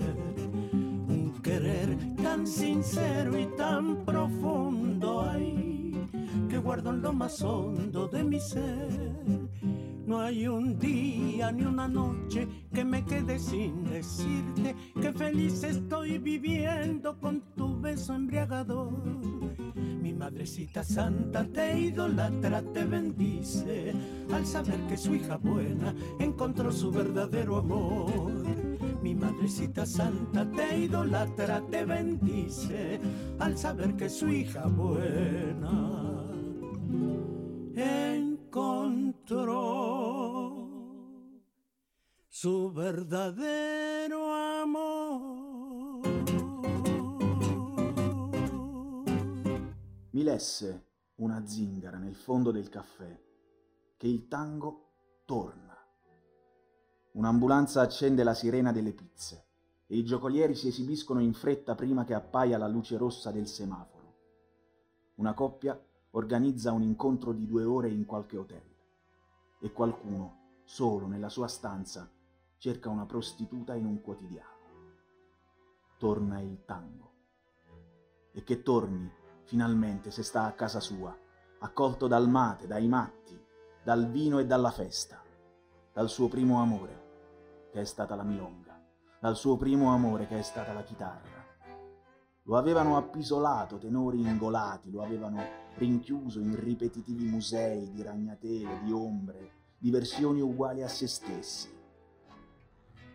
Un 0.72 1.40
querer 1.42 1.96
tan 2.22 2.46
sincero 2.46 3.38
y 3.38 3.46
tan 3.56 4.04
profundo, 4.04 5.22
ay, 5.22 6.08
que 6.50 6.58
guardo 6.58 6.90
en 6.90 7.00
lo 7.00 7.12
más 7.14 7.40
hondo 7.42 8.06
de 8.08 8.22
mi 8.22 8.38
ser. 8.38 9.26
No 10.06 10.20
hay 10.20 10.46
un 10.46 10.78
día 10.78 11.52
ni 11.52 11.64
una 11.64 11.88
noche 11.88 12.46
que 12.72 12.84
me 12.84 13.04
quede 13.04 13.38
sin 13.38 13.84
decirte 13.84 14.74
que 15.00 15.12
feliz 15.12 15.62
estoy 15.64 16.18
viviendo 16.18 17.18
con 17.18 17.42
tu 17.56 17.80
beso 17.80 18.14
embriagador. 18.14 18.92
Mi 19.74 20.12
madrecita 20.12 20.84
santa 20.84 21.44
te 21.44 21.78
idolatra, 21.78 22.62
te 22.72 22.84
bendice 22.84 23.92
al 24.32 24.46
saber 24.46 24.80
que 24.86 24.96
su 24.96 25.14
hija 25.14 25.36
buena 25.36 25.94
encontró 26.18 26.72
su 26.72 26.90
verdadero 26.90 27.56
amor. 27.56 28.32
Mi 29.02 29.14
madre 29.14 29.36
Madrecita 29.36 29.86
Santa 29.86 30.50
te 30.50 30.78
idolatra, 30.78 31.60
te 31.70 31.84
bendice 31.84 32.98
al 33.38 33.56
saber 33.56 33.94
que 33.94 34.08
su 34.08 34.28
hija 34.28 34.66
buena 34.66 36.24
encontró 37.76 39.65
su 42.38 42.70
verdadero 42.70 44.30
amor. 44.30 46.06
Mi 50.10 50.22
lesse 50.22 50.84
una 51.14 51.46
zingara 51.46 51.96
nel 51.96 52.14
fondo 52.14 52.50
del 52.50 52.68
caffè 52.68 53.18
che 53.96 54.06
il 54.06 54.28
tango 54.28 54.90
torna. 55.24 55.74
Un'ambulanza 57.12 57.80
accende 57.80 58.22
la 58.22 58.34
sirena 58.34 58.70
delle 58.70 58.92
pizze 58.92 59.46
e 59.86 59.96
i 59.96 60.04
giocolieri 60.04 60.54
si 60.54 60.68
esibiscono 60.68 61.20
in 61.20 61.32
fretta 61.32 61.74
prima 61.74 62.04
che 62.04 62.12
appaia 62.12 62.58
la 62.58 62.68
luce 62.68 62.98
rossa 62.98 63.30
del 63.30 63.46
semaforo. 63.46 64.14
Una 65.14 65.32
coppia 65.32 65.82
organizza 66.10 66.72
un 66.72 66.82
incontro 66.82 67.32
di 67.32 67.46
due 67.46 67.64
ore 67.64 67.88
in 67.88 68.04
qualche 68.04 68.36
hotel 68.36 68.74
e 69.58 69.72
qualcuno, 69.72 70.60
solo 70.64 71.06
nella 71.06 71.30
sua 71.30 71.48
stanza, 71.48 72.10
cerca 72.58 72.88
una 72.88 73.06
prostituta 73.06 73.74
in 73.74 73.86
un 73.86 74.00
quotidiano. 74.00 74.54
Torna 75.98 76.40
il 76.40 76.64
tango. 76.64 77.12
E 78.32 78.42
che 78.44 78.62
torni, 78.62 79.10
finalmente, 79.44 80.10
se 80.10 80.22
sta 80.22 80.44
a 80.44 80.52
casa 80.52 80.80
sua, 80.80 81.16
accolto 81.58 82.06
dal 82.06 82.28
mate, 82.28 82.66
dai 82.66 82.86
matti, 82.86 83.38
dal 83.82 84.08
vino 84.10 84.38
e 84.38 84.46
dalla 84.46 84.70
festa, 84.70 85.22
dal 85.92 86.08
suo 86.08 86.28
primo 86.28 86.60
amore, 86.60 87.68
che 87.70 87.80
è 87.80 87.84
stata 87.84 88.14
la 88.14 88.24
milonga, 88.24 88.78
dal 89.20 89.36
suo 89.36 89.56
primo 89.56 89.92
amore 89.92 90.26
che 90.26 90.38
è 90.38 90.42
stata 90.42 90.72
la 90.72 90.82
chitarra. 90.82 91.44
Lo 92.42 92.56
avevano 92.56 92.96
appisolato 92.96 93.78
tenori 93.78 94.20
ingolati, 94.20 94.90
lo 94.90 95.02
avevano 95.02 95.42
rinchiuso 95.76 96.40
in 96.40 96.58
ripetitivi 96.58 97.26
musei 97.26 97.90
di 97.90 98.02
ragnatele, 98.02 98.80
di 98.82 98.92
ombre, 98.92 99.50
di 99.78 99.90
versioni 99.90 100.40
uguali 100.40 100.82
a 100.82 100.88
se 100.88 101.06
stessi. 101.06 101.75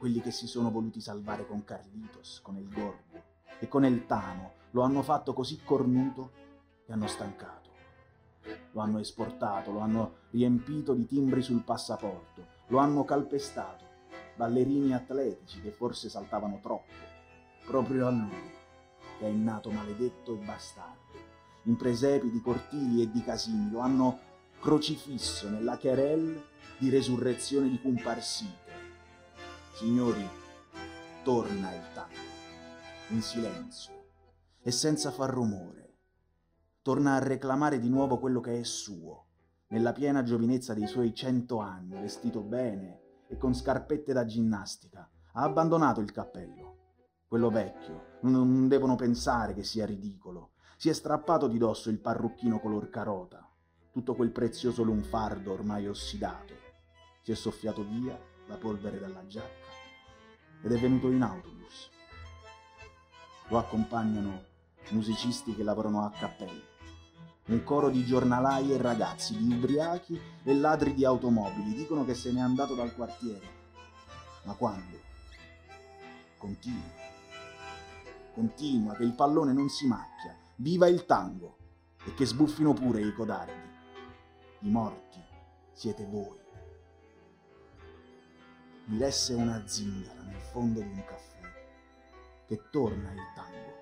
Quelli 0.02 0.20
che 0.20 0.32
si 0.32 0.48
sono 0.48 0.72
voluti 0.72 1.00
salvare 1.00 1.46
con 1.46 1.64
Carlitos, 1.64 2.40
con 2.42 2.58
il 2.58 2.68
Gorgo 2.68 3.22
e 3.60 3.68
con 3.68 3.86
il 3.86 4.08
Tano 4.08 4.54
lo 4.72 4.82
hanno 4.82 5.04
fatto 5.04 5.32
così 5.32 5.62
cornuto 5.64 6.32
che 6.84 6.92
hanno 6.92 7.06
stancato. 7.06 7.70
Lo 8.72 8.82
hanno 8.82 8.98
esportato, 8.98 9.72
lo 9.72 9.78
hanno 9.78 10.14
riempito 10.32 10.96
di 10.96 11.06
timbri 11.06 11.44
sul 11.44 11.62
passaporto, 11.62 12.48
lo 12.70 12.80
hanno 12.80 13.06
calpestato, 13.06 13.86
ballerini 14.36 14.92
atletici 14.92 15.62
che 15.62 15.70
forse 15.70 16.10
saltavano 16.10 16.58
troppo, 16.64 16.94
proprio 17.68 18.08
a 18.08 18.10
lui, 18.10 18.52
che 19.20 19.28
è 19.28 19.32
nato 19.32 19.70
maledetto 19.70 20.34
e 20.34 20.44
bastardo. 20.44 21.20
In 21.66 21.76
presepi 21.76 22.32
di 22.32 22.42
cortili 22.42 23.04
e 23.04 23.12
di 23.12 23.22
casini 23.22 23.70
lo 23.70 23.82
hanno 23.82 24.18
crocifisso 24.62 25.48
nella 25.48 25.78
querelle 25.78 26.50
di 26.80 26.90
resurrezione 26.90 27.70
di 27.70 27.80
Cumparsite. 27.80 28.61
Signori, 29.82 30.24
torna 31.24 31.74
il 31.74 31.82
tango, 31.96 32.14
in 33.08 33.20
silenzio 33.20 33.92
e 34.62 34.70
senza 34.70 35.10
far 35.10 35.32
rumore. 35.32 35.96
Torna 36.84 37.16
a 37.16 37.18
reclamare 37.20 37.80
di 37.80 37.90
nuovo 37.90 38.20
quello 38.20 38.42
che 38.42 38.60
è 38.60 38.64
suo, 38.64 39.30
nella 39.70 39.92
piena 39.92 40.22
giovinezza 40.22 40.76
dei 40.76 40.86
suoi 40.86 41.16
cento 41.16 41.58
anni, 41.58 42.00
vestito 42.00 42.44
bene, 42.44 43.24
e 43.28 43.38
con 43.38 43.56
scarpette 43.56 44.14
da 44.14 44.24
ginnastica. 44.24 45.10
Ha 45.34 45.42
abbandonato 45.42 46.00
il 46.00 46.12
cappello. 46.12 46.76
Quello 47.28 47.50
vecchio, 47.50 48.20
non 48.22 48.68
devono 48.68 48.94
pensare 48.94 49.56
che 49.56 49.64
sia 49.64 49.88
ridicolo. 49.88 50.52
Si 50.78 50.90
è 50.90 50.94
strappato 50.94 51.48
di 51.48 51.58
dosso 51.58 51.90
il 51.90 51.98
parrucchino 51.98 52.60
color 52.60 52.92
carota, 52.92 53.50
tutto 53.92 54.14
quel 54.14 54.30
prezioso 54.30 54.84
lunfardo 54.84 55.52
ormai 55.52 55.88
ossidato. 55.88 56.54
Si 57.24 57.32
è 57.32 57.36
soffiato 57.36 57.84
via 57.84 58.16
la 58.48 58.58
polvere 58.58 59.00
dalla 59.00 59.26
giacca 59.26 59.71
ed 60.62 60.72
è 60.72 60.80
venuto 60.80 61.10
in 61.10 61.22
autobus. 61.22 61.90
Lo 63.48 63.58
accompagnano 63.58 64.44
musicisti 64.90 65.56
che 65.56 65.64
lavorano 65.64 66.06
a 66.06 66.12
cappello 66.12 66.70
un 67.52 67.64
coro 67.64 67.90
di 67.90 68.06
giornalai 68.06 68.72
e 68.72 68.78
ragazzi, 68.78 69.36
di 69.36 69.54
ubriachi 69.54 70.20
e 70.44 70.54
ladri 70.54 70.94
di 70.94 71.04
automobili. 71.04 71.74
Dicono 71.74 72.06
che 72.06 72.14
se 72.14 72.32
n'è 72.32 72.40
andato 72.40 72.76
dal 72.76 72.94
quartiere. 72.94 73.60
Ma 74.44 74.54
quando? 74.54 74.98
Continua. 76.38 77.00
Continua, 78.34 78.94
che 78.96 79.04
il 79.04 79.14
pallone 79.14 79.54
non 79.54 79.70
si 79.70 79.86
macchia. 79.86 80.36
Viva 80.56 80.88
il 80.88 81.06
tango! 81.06 81.58
E 82.06 82.14
che 82.14 82.26
sbuffino 82.26 82.74
pure 82.74 83.02
i 83.02 83.14
codardi. 83.14 83.70
I 84.60 84.70
morti 84.70 85.20
siete 85.74 86.06
voi. 86.06 86.41
Mi 88.92 88.98
lesse 88.98 89.34
una 89.34 89.64
zingara 89.66 90.22
nel 90.22 90.42
fondo 90.52 90.82
di 90.82 90.90
un 90.90 91.06
caffè. 91.06 91.40
Che 92.46 92.70
torna 92.70 93.10
il 93.14 93.22
tango 93.34 93.80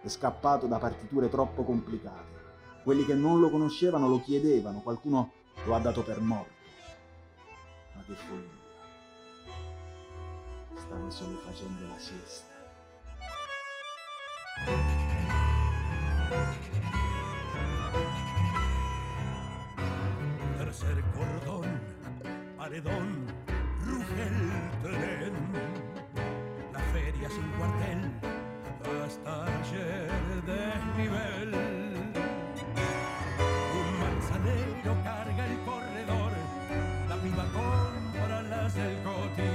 è 0.00 0.08
scappato 0.08 0.66
da 0.66 0.78
partiture 0.78 1.28
troppo 1.28 1.64
complicate. 1.64 2.32
Quelli 2.82 3.04
che 3.04 3.12
non 3.12 3.40
lo 3.40 3.50
conoscevano 3.50 4.08
lo 4.08 4.22
chiedevano, 4.22 4.80
qualcuno 4.80 5.32
lo 5.66 5.74
ha 5.74 5.80
dato 5.80 6.02
per 6.02 6.20
morto. 6.20 6.52
Ma 7.94 8.02
che 8.04 8.14
follia. 8.14 8.62
Stavo 10.76 11.10
solo 11.10 11.36
facendo 11.40 11.86
la 11.86 11.98
siesta. 11.98 12.52
Tercer 20.56 21.04
cordón, 21.12 21.80
paredón, 22.56 23.43
el 24.20 24.36
tren. 24.82 25.34
La 26.72 26.80
feria 26.92 27.28
sin 27.30 27.48
cuartel 27.58 28.10
hasta 29.04 29.44
ayer 29.44 30.10
desnivel. 30.46 31.52
Un 33.80 33.88
manzanero 34.00 34.92
carga 35.02 35.46
el 35.46 35.56
corredor, 35.64 36.32
la 37.08 37.16
piba 37.16 37.46
compra 37.52 38.42
las 38.42 38.74
del 38.74 39.02
cotillón, 39.02 39.53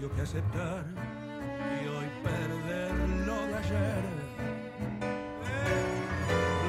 precio 0.00 0.16
que 0.16 0.22
aceptar 0.22 0.84
y 1.82 1.88
hoy 1.88 2.06
perder 2.22 2.94
lo 3.26 3.46
de 3.46 3.54
ayer. 3.54 4.02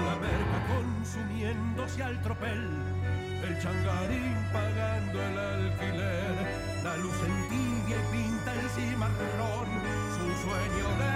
La 0.05 0.15
merca 0.15 0.59
consumiéndose 0.75 2.03
al 2.03 2.21
tropel, 2.21 2.69
el 3.47 3.59
changarín 3.61 4.35
pagando 4.51 5.21
el 5.21 5.37
alquiler, 5.39 6.35
la 6.83 6.97
luz 6.97 7.15
en 7.25 7.49
tibia 7.49 7.97
y 7.97 8.05
pinta 8.11 8.53
el 8.53 8.69
cimarrón, 8.69 9.69
su 10.17 10.25
sueño 10.43 10.87
debe 10.99 11.10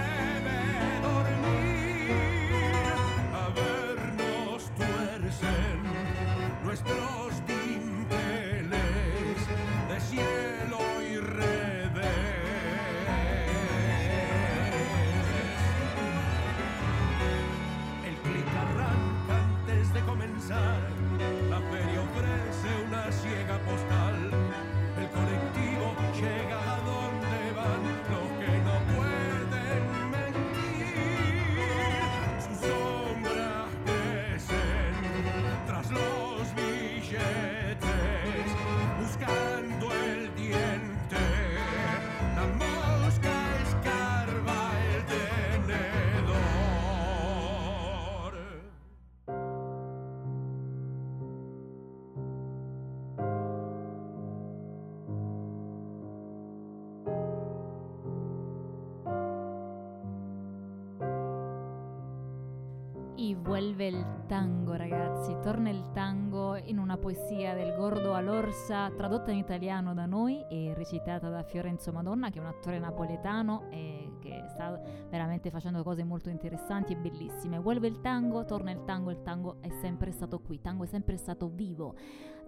Vuelve 63.56 63.86
il 63.86 64.06
tango, 64.26 64.74
ragazzi. 64.74 65.34
Torna 65.40 65.70
il 65.70 65.92
tango 65.94 66.56
in 66.56 66.76
una 66.76 66.98
poesia 66.98 67.54
del 67.54 67.74
Gordo 67.74 68.12
Alorsa, 68.12 68.90
tradotta 68.94 69.30
in 69.30 69.38
italiano 69.38 69.94
da 69.94 70.04
noi 70.04 70.44
e 70.50 70.74
recitata 70.74 71.30
da 71.30 71.42
Fiorenzo 71.42 71.90
Madonna, 71.90 72.28
che 72.28 72.38
è 72.38 72.42
un 72.42 72.48
attore 72.48 72.78
napoletano 72.78 73.70
e 73.70 74.10
che 74.20 74.44
sta 74.48 74.78
veramente 75.08 75.48
facendo 75.50 75.82
cose 75.82 76.04
molto 76.04 76.28
interessanti 76.28 76.92
e 76.92 76.96
bellissime. 76.96 77.58
Vuelve 77.58 77.86
il 77.86 78.02
tango, 78.02 78.44
torna 78.44 78.72
il 78.72 78.84
tango, 78.84 79.10
il 79.10 79.22
tango 79.22 79.56
è 79.62 79.70
sempre 79.80 80.10
stato 80.10 80.38
qui, 80.38 80.56
il 80.56 80.60
tango 80.60 80.84
è 80.84 80.86
sempre 80.86 81.16
stato 81.16 81.48
vivo. 81.48 81.94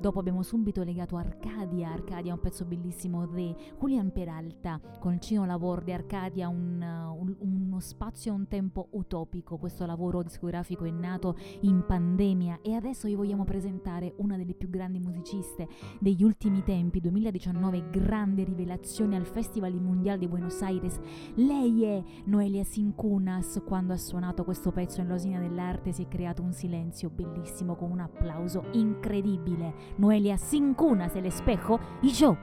Dopo 0.00 0.20
abbiamo 0.20 0.42
subito 0.44 0.84
legato 0.84 1.16
Arcadia, 1.16 1.90
Arcadia 1.90 2.30
è 2.30 2.34
un 2.34 2.40
pezzo 2.40 2.64
bellissimo 2.64 3.26
di 3.26 3.52
Julian 3.80 4.12
Peralta 4.12 4.80
con 5.00 5.14
il 5.14 5.18
Cino 5.18 5.44
Lavoro 5.44 5.82
di 5.82 5.92
Arcadia, 5.92 6.46
un, 6.46 6.80
un- 6.80 7.36
uno 7.40 7.80
spazio 7.80 8.30
e 8.30 8.34
un 8.36 8.46
tempo 8.46 8.88
utopico. 8.92 9.58
Questo 9.58 9.86
lavoro 9.86 10.22
discografico 10.22 10.84
è 10.84 10.90
nato 10.90 11.36
in 11.62 11.84
pandemia 11.84 12.60
e 12.62 12.74
adesso 12.74 13.08
vi 13.08 13.16
vogliamo 13.16 13.42
presentare 13.42 14.14
una 14.18 14.36
delle 14.36 14.54
più 14.54 14.70
grandi 14.70 15.00
musiciste 15.00 15.66
degli 15.98 16.22
ultimi 16.22 16.62
tempi, 16.62 17.00
2019, 17.00 17.90
grande 17.90 18.44
rivelazione 18.44 19.16
al 19.16 19.26
Festival 19.26 19.74
Mundial 19.80 20.18
di 20.18 20.28
Buenos 20.28 20.62
Aires. 20.62 21.00
Lei 21.34 21.82
è 21.82 22.02
Noelia 22.26 22.62
Sincunas, 22.62 23.60
quando 23.66 23.94
ha 23.94 23.98
suonato 23.98 24.44
questo 24.44 24.70
pezzo 24.70 25.00
in 25.00 25.08
Losina 25.08 25.40
dell'Arte 25.40 25.90
si 25.90 26.02
è 26.02 26.08
creato 26.08 26.42
un 26.42 26.52
silenzio 26.52 27.10
bellissimo 27.10 27.74
con 27.74 27.90
un 27.90 27.98
applauso 27.98 28.64
incredibile. 28.72 29.87
Noelia 29.96 30.38
Sincunas, 30.38 31.16
el 31.16 31.26
espejo 31.26 31.80
y 32.02 32.10
yo. 32.10 32.36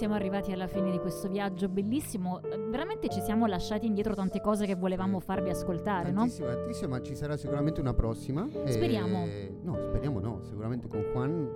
Siamo 0.00 0.14
arrivati 0.14 0.50
alla 0.50 0.66
fine 0.66 0.90
di 0.90 0.98
questo 0.98 1.28
viaggio 1.28 1.68
bellissimo. 1.68 2.40
Veramente 2.70 3.10
ci 3.10 3.20
siamo 3.20 3.44
lasciati 3.44 3.84
indietro 3.84 4.14
tante 4.14 4.40
cose 4.40 4.64
che 4.64 4.74
volevamo 4.74 5.20
farvi 5.20 5.50
ascoltare, 5.50 6.10
no? 6.10 6.20
Tantissimo, 6.20 6.46
tantissimo, 6.48 6.88
ma 6.88 7.02
ci 7.02 7.14
sarà 7.14 7.36
sicuramente 7.36 7.82
una 7.82 7.92
prossima. 7.92 8.48
e- 8.64 8.72
Speriamo. 8.72 9.26
No, 9.62 9.76
speriamo 9.88 10.18
no, 10.18 10.42
seguramente 10.44 10.88
con 10.88 11.02
Juan. 11.12 11.46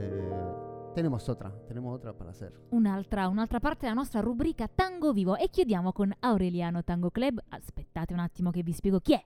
Eh, 0.00 0.92
tenemos 0.94 1.28
otra, 1.28 1.48
tenemos 1.68 1.94
otra 1.94 2.12
para 2.12 2.30
hacer. 2.30 2.52
Un'altra, 2.70 3.28
un'altra 3.28 3.60
parte 3.60 3.82
della 3.82 3.94
nostra 3.94 4.18
rubrica 4.18 4.66
Tango 4.66 5.12
Vivo 5.12 5.36
e 5.36 5.48
chiudiamo 5.48 5.92
con 5.92 6.12
Aureliano 6.18 6.82
Tango 6.82 7.12
Club. 7.12 7.40
Aspettate 7.50 8.12
un 8.12 8.18
attimo 8.18 8.50
che 8.50 8.64
vi 8.64 8.72
spiego 8.72 8.98
chi 8.98 9.12
è. 9.12 9.24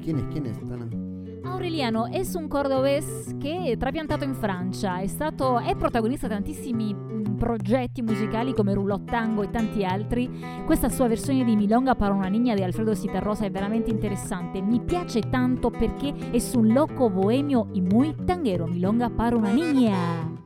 ¿Quién 0.00 0.18
es? 0.18 0.26
¿Quién 0.30 0.46
es? 0.46 0.56
Tana? 0.68 1.03
Aureliano 1.44 2.06
è 2.06 2.22
un 2.34 2.48
cordobés 2.48 3.36
che 3.38 3.64
è 3.72 3.76
trapiantato 3.76 4.24
in 4.24 4.34
Francia, 4.34 4.98
è, 4.98 5.06
stato, 5.06 5.58
è 5.58 5.76
protagonista 5.76 6.26
di 6.26 6.34
tantissimi 6.34 6.94
mh, 6.94 7.36
progetti 7.36 8.02
musicali 8.02 8.54
come 8.54 8.74
Roulotte 8.74 9.10
Tango 9.10 9.42
e 9.42 9.50
tanti 9.50 9.84
altri. 9.84 10.30
Questa 10.64 10.88
sua 10.88 11.06
versione 11.06 11.44
di 11.44 11.54
Milonga 11.54 11.94
para 11.94 12.14
una 12.14 12.28
niña 12.28 12.54
di 12.54 12.62
Alfredo 12.62 12.94
Citarrosa 12.94 13.44
è 13.44 13.50
veramente 13.50 13.90
interessante. 13.90 14.62
Mi 14.62 14.80
piace 14.80 15.20
tanto 15.28 15.70
perché 15.70 16.12
è 16.30 16.42
un 16.54 16.72
loco 16.72 17.10
bohemio 17.10 17.68
y 17.72 17.80
muy 17.80 18.14
tanguero. 18.24 18.66
Milonga 18.66 19.10
para 19.10 19.36
una 19.36 19.52
niña. 19.52 20.42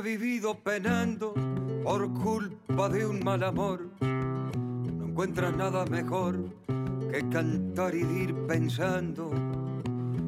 Ha 0.00 0.02
vivido 0.02 0.54
penando 0.54 1.34
por 1.84 2.10
culpa 2.14 2.88
de 2.88 3.04
un 3.04 3.20
mal 3.22 3.42
amor, 3.42 3.86
no 4.00 5.04
encuentra 5.04 5.52
nada 5.52 5.84
mejor 5.84 6.38
que 7.12 7.28
cantar 7.28 7.94
y 7.94 7.98
ir 7.98 8.34
pensando. 8.46 9.30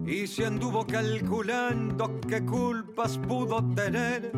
Y 0.05 0.27
se 0.27 0.45
anduvo 0.45 0.87
calculando 0.87 2.21
qué 2.29 2.45
culpas 2.45 3.17
pudo 3.17 3.65
tener 3.75 4.31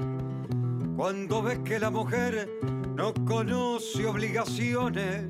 cuando 0.97 1.43
ves 1.43 1.59
que 1.65 1.81
la 1.81 1.91
mujer 1.91 2.49
no 2.95 3.13
conoce 3.27 4.07
obligaciones. 4.07 5.25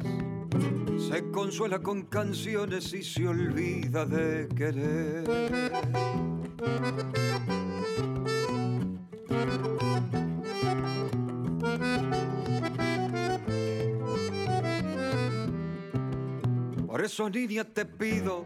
Se 0.99 1.31
consuela 1.31 1.79
con 1.79 2.03
canciones 2.03 2.93
y 2.93 3.03
se 3.03 3.27
olvida 3.27 4.05
de 4.05 4.49
querer. 4.55 5.25
Por 16.87 17.03
eso, 17.03 17.29
niña, 17.29 17.65
te 17.65 17.85
pido 17.85 18.45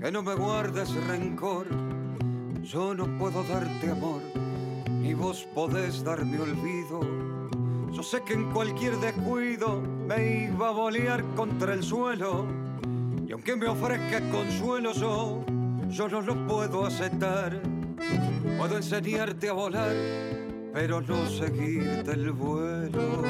que 0.00 0.10
no 0.12 0.22
me 0.22 0.34
guardes 0.34 0.92
rencor. 1.06 1.66
Yo 2.62 2.94
no 2.94 3.06
puedo 3.18 3.42
darte 3.44 3.90
amor, 3.90 4.20
ni 4.88 5.14
vos 5.14 5.48
podés 5.54 6.04
darme 6.04 6.38
olvido. 6.38 7.00
Yo 7.92 8.02
sé 8.02 8.22
que 8.22 8.34
en 8.34 8.50
cualquier 8.52 8.96
descuido 8.98 9.80
me 9.80 10.44
iba 10.44 10.68
a 10.68 10.72
bolear 10.72 11.24
contra 11.34 11.74
el 11.74 11.82
suelo. 11.82 12.46
Y 13.26 13.32
aunque 13.32 13.56
me 13.56 13.68
ofrezca 13.68 14.20
consuelo 14.30 14.92
yo, 14.92 15.44
yo 15.88 16.08
no 16.08 16.20
lo 16.20 16.46
puedo 16.46 16.86
aceptar. 16.86 17.60
Puedo 18.58 18.76
enseñarte 18.76 19.48
a 19.48 19.52
volar, 19.52 19.92
pero 20.72 21.00
no 21.00 21.26
seguirte 21.26 22.12
el 22.12 22.32
vuelo. 22.32 23.22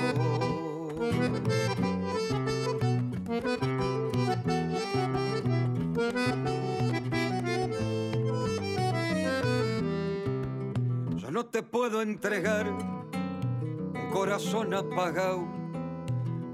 Yo 11.16 11.30
no 11.30 11.46
te 11.46 11.62
puedo 11.62 12.02
entregar 12.02 12.68
un 12.68 14.10
corazón 14.12 14.74
apagado 14.74 15.46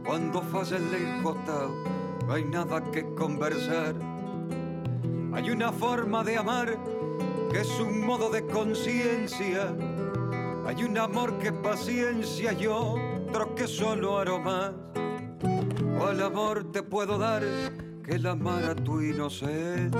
cuando 0.04 0.42
falla 0.42 0.76
el 0.76 1.22
costado. 1.22 1.74
No 2.26 2.32
hay 2.32 2.44
nada 2.44 2.82
que 2.90 3.04
conversar. 3.14 3.94
Hay 5.32 5.50
una 5.50 5.72
forma 5.72 6.24
de 6.24 6.36
amar 6.38 6.78
que 7.50 7.60
es 7.60 7.80
un 7.80 8.04
modo 8.04 8.30
de 8.30 8.44
conciencia. 8.46 9.74
Hay 10.66 10.82
un 10.84 10.98
amor 10.98 11.38
que 11.38 11.52
paciencia 11.52 12.52
y 12.52 12.66
otro 12.66 13.54
que 13.54 13.66
solo 13.66 14.18
aroma. 14.18 14.74
¿Cuál 15.98 16.22
amor 16.22 16.72
te 16.72 16.82
puedo 16.82 17.18
dar 17.18 17.42
que 18.04 18.16
el 18.16 18.26
amar 18.26 18.64
a 18.64 18.74
tu 18.74 19.00
inocencia? 19.00 19.90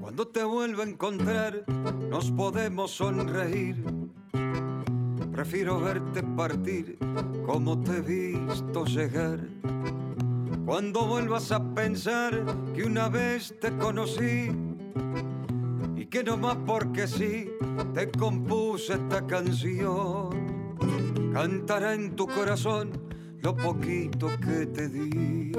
Cuando 0.00 0.28
te 0.28 0.44
vuelva 0.44 0.84
a 0.84 0.86
encontrar, 0.88 1.64
nos 2.08 2.30
podemos 2.30 2.92
sonreír. 2.92 4.03
Prefiero 5.34 5.80
verte 5.80 6.22
partir 6.22 6.96
como 7.44 7.80
te 7.80 7.96
he 7.96 8.00
visto 8.02 8.84
llegar. 8.84 9.40
Cuando 10.64 11.06
vuelvas 11.06 11.50
a 11.50 11.74
pensar 11.74 12.44
que 12.72 12.84
una 12.84 13.08
vez 13.08 13.52
te 13.60 13.76
conocí 13.76 14.52
y 15.96 16.06
que 16.06 16.22
no 16.22 16.36
más 16.36 16.56
porque 16.64 17.08
sí 17.08 17.50
te 17.94 18.12
compuse 18.12 18.94
esta 18.94 19.26
canción, 19.26 20.30
cantará 21.32 21.94
en 21.94 22.14
tu 22.14 22.28
corazón 22.28 22.92
lo 23.42 23.56
poquito 23.56 24.28
que 24.40 24.66
te 24.66 24.88
di. 24.88 25.52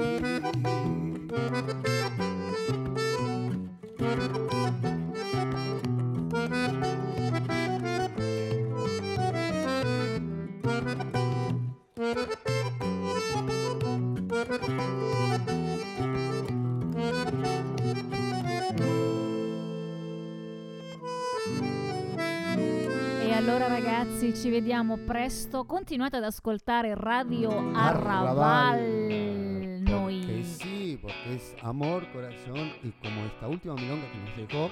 Ci 24.46 24.52
vediamo 24.52 24.96
presto. 24.96 25.64
Continuate 25.64 26.18
ad 26.18 26.22
ascoltare 26.24 26.94
Radio 26.94 27.50
Arrabal. 27.74 28.78
Porque 28.78 29.82
Noi 29.90 30.44
sí, 30.44 30.96
porque 31.02 31.34
es 31.34 31.54
amor, 31.62 32.06
corazón 32.12 32.70
y 32.84 32.92
como 33.02 33.24
esta 33.24 33.48
última 33.48 33.74
milonga 33.74 34.06
que 34.08 34.18
nos 34.18 34.36
dejó 34.48 34.70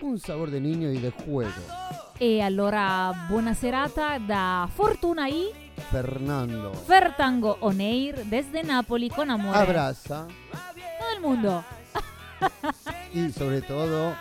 un 0.00 0.18
sabor 0.18 0.50
de 0.50 0.60
niño 0.60 0.90
y 0.90 0.98
de 0.98 1.12
juego. 1.12 1.52
E 2.18 2.42
allora 2.42 3.26
buona 3.30 3.54
serata 3.54 4.18
da 4.18 4.68
Fortuna 4.74 5.28
I 5.28 5.50
Fernando, 5.92 6.72
Fertango 6.74 7.56
Oneir 7.60 8.24
desde 8.26 8.64
Napoli 8.64 9.10
con 9.10 9.30
amore. 9.30 9.58
abraza 9.58 10.26
Todo 10.98 11.10
el 11.14 11.20
mundo. 11.20 11.64
y 13.14 13.30
sobre 13.30 13.62
todo 13.62 14.12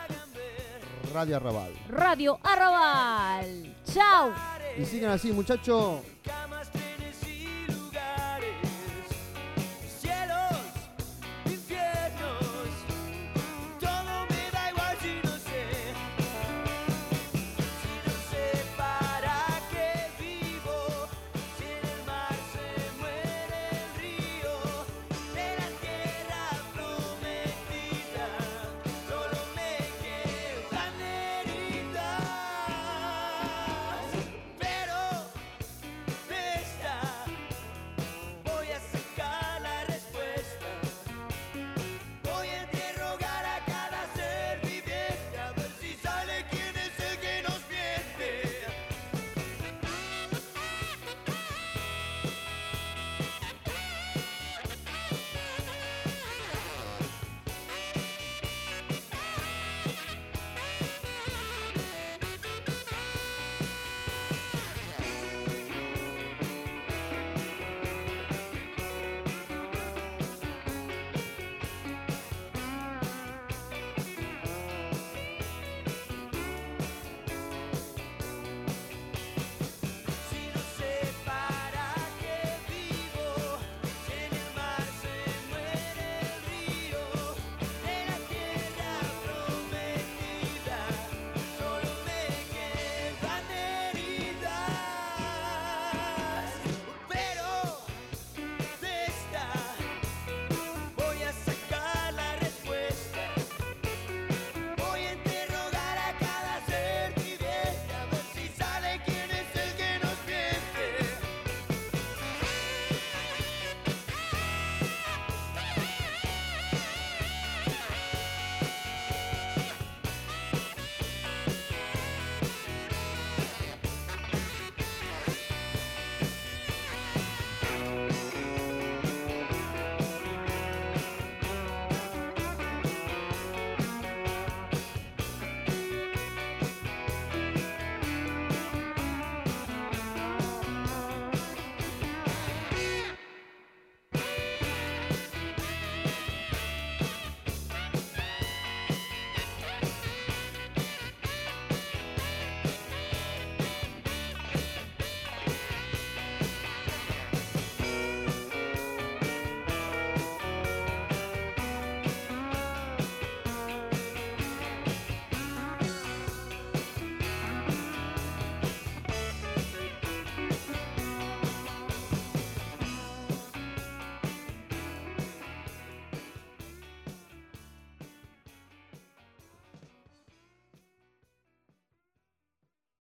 Radio 1.14 1.38
Arrabal. 1.38 1.72
Radio 1.90 2.38
Arrabal. 2.44 3.76
Ciao. 3.84 4.57
Y 4.80 4.86
sigan 4.86 5.12
así, 5.12 5.32
muchachos. 5.32 6.02